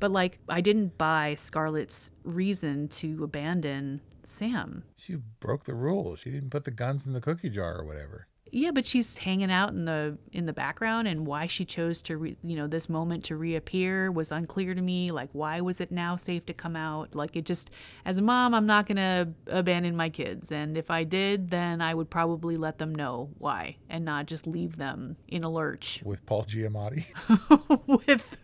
but 0.00 0.10
like 0.10 0.38
i 0.48 0.60
didn't 0.60 0.98
buy 0.98 1.34
scarlett's 1.34 2.10
reason 2.24 2.88
to 2.88 3.22
abandon 3.24 4.00
sam 4.22 4.82
She 4.96 5.16
broke 5.40 5.64
the 5.64 5.74
rules. 5.74 6.20
She 6.20 6.30
didn't 6.30 6.50
put 6.50 6.64
the 6.64 6.70
guns 6.70 7.06
in 7.06 7.14
the 7.14 7.20
cookie 7.20 7.48
jar 7.48 7.78
or 7.78 7.84
whatever. 7.84 8.26
Yeah 8.52 8.70
but 8.70 8.86
she's 8.86 9.18
hanging 9.18 9.50
out 9.50 9.70
in 9.70 9.84
the 9.84 10.18
in 10.32 10.46
the 10.46 10.52
background 10.52 11.08
and 11.08 11.26
why 11.26 11.46
she 11.46 11.64
chose 11.64 12.02
to 12.02 12.16
re, 12.16 12.36
you 12.42 12.56
know 12.56 12.66
this 12.66 12.88
moment 12.88 13.24
to 13.24 13.36
reappear 13.36 14.10
was 14.10 14.32
unclear 14.32 14.74
to 14.74 14.82
me. 14.82 15.10
Like 15.10 15.30
why 15.32 15.60
was 15.60 15.80
it 15.80 15.90
now 15.90 16.16
safe 16.16 16.46
to 16.46 16.54
come 16.54 16.76
out? 16.76 17.14
Like 17.14 17.36
it 17.36 17.44
just 17.44 17.70
as 18.04 18.18
a 18.18 18.22
mom 18.22 18.54
i'm 18.54 18.66
not 18.66 18.86
going 18.86 18.96
to 18.96 19.28
abandon 19.46 19.96
my 19.96 20.08
kids. 20.08 20.50
And 20.52 20.76
if 20.76 20.90
i 20.90 21.04
did 21.04 21.50
then 21.50 21.80
i 21.80 21.94
would 21.94 22.10
probably 22.10 22.56
let 22.56 22.78
them 22.78 22.94
know 22.94 23.30
why 23.38 23.76
and 23.88 24.04
not 24.04 24.26
just 24.26 24.46
leave 24.46 24.76
them 24.76 25.16
in 25.28 25.44
a 25.44 25.50
lurch. 25.50 26.02
With 26.08 26.24
Paul 26.26 26.44
Giamatti. 26.44 27.04
with 27.86 28.38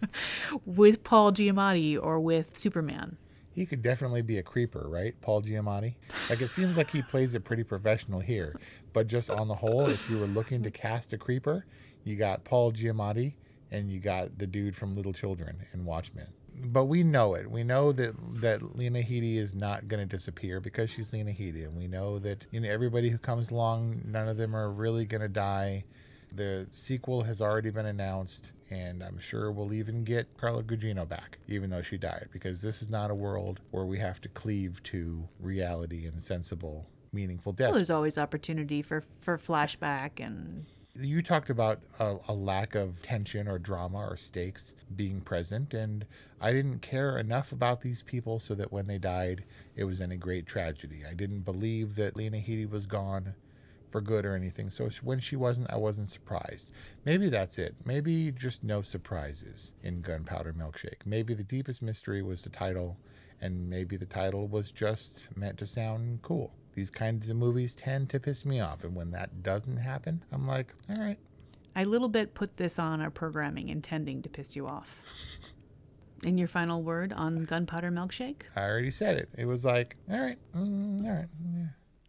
with 0.64 1.04
paul 1.04 1.32
giamatti 1.32 1.98
or 2.00 2.20
with 2.20 2.56
superman 2.56 3.16
He 3.54 3.66
could 3.66 3.82
definitely 3.82 4.22
be 4.22 4.38
a 4.38 4.42
creeper, 4.42 4.88
right? 4.88 5.14
Paul 5.20 5.42
Giamatti. 5.42 5.94
Like 6.28 6.40
it 6.40 6.48
seems 6.48 6.76
like 6.76 6.90
he 6.90 7.02
plays 7.02 7.34
it 7.34 7.44
pretty 7.44 7.62
professional 7.62 8.20
here. 8.20 8.56
But 8.92 9.06
just 9.06 9.30
on 9.30 9.46
the 9.46 9.54
whole, 9.54 9.86
if 9.86 10.10
you 10.10 10.18
were 10.18 10.26
looking 10.26 10.62
to 10.64 10.70
cast 10.70 11.12
a 11.12 11.18
creeper, 11.18 11.64
you 12.02 12.16
got 12.16 12.44
Paul 12.44 12.72
Giamatti 12.72 13.34
and 13.70 13.90
you 13.90 14.00
got 14.00 14.38
the 14.38 14.46
dude 14.46 14.74
from 14.74 14.94
Little 14.94 15.12
Children 15.12 15.56
and 15.72 15.84
Watchmen. 15.84 16.26
But 16.66 16.84
we 16.84 17.02
know 17.02 17.34
it. 17.34 17.50
We 17.50 17.64
know 17.64 17.92
that 17.92 18.14
that 18.40 18.76
Lena 18.76 19.00
Headey 19.00 19.36
is 19.36 19.54
not 19.54 19.88
going 19.88 20.06
to 20.06 20.16
disappear 20.16 20.60
because 20.60 20.88
she's 20.90 21.12
Lena 21.12 21.32
Headey, 21.32 21.64
and 21.64 21.76
we 21.76 21.88
know 21.88 22.20
that 22.20 22.46
you 22.52 22.60
know 22.60 22.68
everybody 22.68 23.08
who 23.08 23.18
comes 23.18 23.50
along, 23.50 24.02
none 24.04 24.28
of 24.28 24.36
them 24.36 24.54
are 24.54 24.70
really 24.70 25.04
going 25.04 25.20
to 25.20 25.28
die. 25.28 25.84
The 26.34 26.66
sequel 26.72 27.22
has 27.22 27.40
already 27.40 27.70
been 27.70 27.86
announced, 27.86 28.52
and 28.70 29.02
I'm 29.02 29.18
sure 29.18 29.52
we'll 29.52 29.72
even 29.72 30.04
get 30.04 30.26
Carla 30.36 30.62
Gugino 30.62 31.08
back, 31.08 31.38
even 31.48 31.70
though 31.70 31.82
she 31.82 31.96
died, 31.96 32.28
because 32.32 32.60
this 32.60 32.82
is 32.82 32.90
not 32.90 33.10
a 33.10 33.14
world 33.14 33.60
where 33.70 33.84
we 33.84 33.98
have 33.98 34.20
to 34.22 34.28
cleave 34.30 34.82
to 34.84 35.28
reality 35.38 36.06
and 36.06 36.20
sensible, 36.20 36.86
meaningful 37.12 37.52
deaths. 37.52 37.68
well, 37.68 37.76
there's 37.76 37.90
always 37.90 38.18
opportunity 38.18 38.82
for 38.82 39.04
for 39.18 39.38
flashback 39.38 40.24
and 40.24 40.66
you 41.00 41.22
talked 41.22 41.50
about 41.50 41.80
a, 41.98 42.16
a 42.28 42.34
lack 42.34 42.74
of 42.74 43.02
tension 43.02 43.48
or 43.48 43.58
drama 43.58 43.98
or 43.98 44.16
stakes 44.16 44.74
being 44.94 45.20
present, 45.20 45.74
and 45.74 46.06
I 46.40 46.52
didn't 46.52 46.80
care 46.80 47.18
enough 47.18 47.52
about 47.52 47.80
these 47.80 48.02
people 48.02 48.38
so 48.38 48.54
that 48.54 48.72
when 48.72 48.86
they 48.86 48.98
died, 48.98 49.44
it 49.76 49.84
was 49.84 50.00
any 50.00 50.16
great 50.16 50.46
tragedy. 50.46 51.02
I 51.08 51.14
didn't 51.14 51.40
believe 51.40 51.96
that 51.96 52.16
Lena 52.16 52.36
Headey 52.38 52.70
was 52.70 52.86
gone 52.86 53.34
for 53.94 54.00
good 54.00 54.26
or 54.26 54.34
anything. 54.34 54.70
So 54.70 54.88
when 55.04 55.20
she 55.20 55.36
wasn't, 55.36 55.70
I 55.70 55.76
wasn't 55.76 56.08
surprised. 56.08 56.72
Maybe 57.04 57.28
that's 57.28 57.58
it. 57.58 57.76
Maybe 57.84 58.32
just 58.32 58.64
no 58.64 58.82
surprises 58.82 59.72
in 59.84 60.00
Gunpowder 60.00 60.52
Milkshake. 60.52 61.06
Maybe 61.06 61.32
the 61.32 61.44
deepest 61.44 61.80
mystery 61.80 62.20
was 62.20 62.42
the 62.42 62.48
title, 62.50 62.96
and 63.40 63.70
maybe 63.70 63.96
the 63.96 64.04
title 64.04 64.48
was 64.48 64.72
just 64.72 65.28
meant 65.36 65.58
to 65.58 65.66
sound 65.66 66.22
cool. 66.22 66.52
These 66.74 66.90
kinds 66.90 67.30
of 67.30 67.36
movies 67.36 67.76
tend 67.76 68.10
to 68.10 68.18
piss 68.18 68.44
me 68.44 68.58
off, 68.58 68.82
and 68.82 68.96
when 68.96 69.12
that 69.12 69.44
doesn't 69.44 69.76
happen, 69.76 70.24
I'm 70.32 70.48
like, 70.48 70.74
all 70.90 70.98
right. 70.98 71.20
I 71.76 71.84
little 71.84 72.08
bit 72.08 72.34
put 72.34 72.56
this 72.56 72.80
on 72.80 73.00
our 73.00 73.10
programming 73.10 73.68
intending 73.68 74.22
to 74.22 74.28
piss 74.28 74.56
you 74.56 74.66
off. 74.66 75.04
In 76.24 76.36
your 76.36 76.48
final 76.48 76.82
word 76.82 77.12
on 77.12 77.44
Gunpowder 77.44 77.92
Milkshake? 77.92 78.42
I 78.56 78.62
already 78.62 78.90
said 78.90 79.18
it. 79.18 79.28
It 79.38 79.46
was 79.46 79.64
like, 79.64 79.94
all 80.10 80.18
right, 80.18 80.38
mm, 80.52 81.04
all 81.06 81.12
right. 81.12 81.28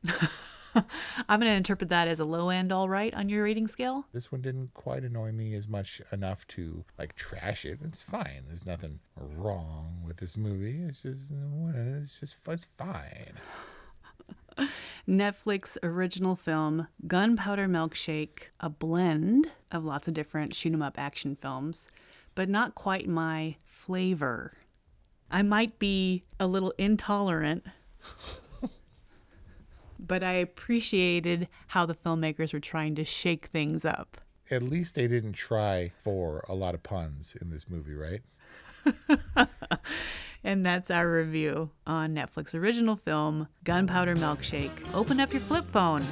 Yeah. 0.04 0.28
I'm 1.30 1.40
going 1.40 1.52
to 1.52 1.58
interpret 1.58 1.90
that 1.90 2.08
as 2.08 2.20
a 2.20 2.26
low 2.26 2.50
end 2.50 2.72
all 2.72 2.90
right 2.90 3.14
on 3.14 3.30
your 3.30 3.44
rating 3.44 3.68
scale. 3.68 4.06
This 4.12 4.32
one 4.32 4.42
didn't 4.42 4.74
quite 4.74 5.04
annoy 5.04 5.32
me 5.32 5.54
as 5.56 5.68
much 5.68 6.02
enough 6.12 6.46
to 6.50 6.84
like 6.98 7.16
trash 7.16 7.66
it. 7.66 7.80
It's 7.84 8.02
fine. 8.02 8.44
There's 8.48 8.66
nothing 8.66 9.00
wrong 9.18 10.04
with 10.06 10.18
this 10.18 10.38
movie. 10.38 10.84
It's 10.88 11.02
just, 11.02 11.32
it's 11.74 12.20
just, 12.20 12.38
it's 12.48 12.66
fine. 12.66 13.34
Netflix 15.08 15.78
original 15.84 16.36
film 16.36 16.88
Gunpowder 17.06 17.68
Milkshake, 17.68 18.50
a 18.60 18.70
blend 18.70 19.50
of 19.72 19.84
lots 19.86 20.08
of 20.08 20.14
different 20.14 20.56
shoot 20.56 20.74
'em 20.74 20.82
up 20.82 20.98
action 20.98 21.36
films, 21.36 21.88
but 22.34 22.50
not 22.50 22.76
quite 22.76 23.08
my 23.08 23.58
flavor. 23.66 24.54
I 25.30 25.42
might 25.42 25.80
be 25.80 26.24
a 26.40 26.48
little 26.48 26.74
intolerant, 26.78 27.66
but 30.06 30.24
I 30.24 30.34
appreciated 30.34 31.48
how 31.68 31.86
the 31.86 31.96
filmmakers 31.96 32.54
were 32.54 32.60
trying 32.60 32.96
to 32.96 33.04
shake 33.04 33.48
things 33.48 33.86
up. 33.86 34.18
At 34.52 34.63
least 34.63 34.96
they 34.96 35.08
didn't 35.08 35.34
try 35.34 35.91
for 36.04 36.46
a 36.48 36.54
lot 36.54 36.76
of 36.76 36.84
puns 36.84 37.36
in 37.39 37.50
this 37.50 37.70
movie, 37.70 37.96
right? 37.96 38.22
And 40.46 40.63
that's 40.63 40.89
our 40.91 41.12
review 41.12 41.72
on 41.88 42.13
Netflix 42.13 42.54
original 42.54 42.96
film 42.96 43.48
Gunpowder 43.63 44.15
Milkshake. 44.15 44.70
Open 44.94 45.20
up 45.20 45.34
your 45.34 45.41
flip 45.41 45.65
phone. 45.65 46.04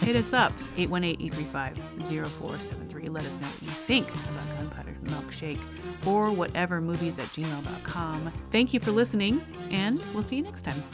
Hit 0.00 0.14
us 0.14 0.34
up 0.34 0.52
818-835-0473. 0.76 3.08
Let 3.08 3.24
us 3.24 3.40
know 3.40 3.46
what 3.46 3.62
you 3.62 3.68
think 3.68 4.06
about 4.06 4.58
Gunpowder 4.58 4.94
Milkshake 5.04 5.60
or 6.06 6.30
whatever 6.30 6.82
movies 6.82 7.18
at 7.18 7.24
gmail.com. 7.28 8.30
Thank 8.50 8.74
you 8.74 8.80
for 8.80 8.90
listening, 8.90 9.40
and 9.70 9.98
we'll 10.12 10.22
see 10.22 10.36
you 10.36 10.42
next 10.42 10.66
time. 10.66 10.84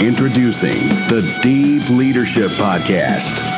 Introducing 0.00 0.88
the 1.08 1.38
Deep 1.42 1.88
Leadership 1.90 2.50
Podcast. 2.52 3.57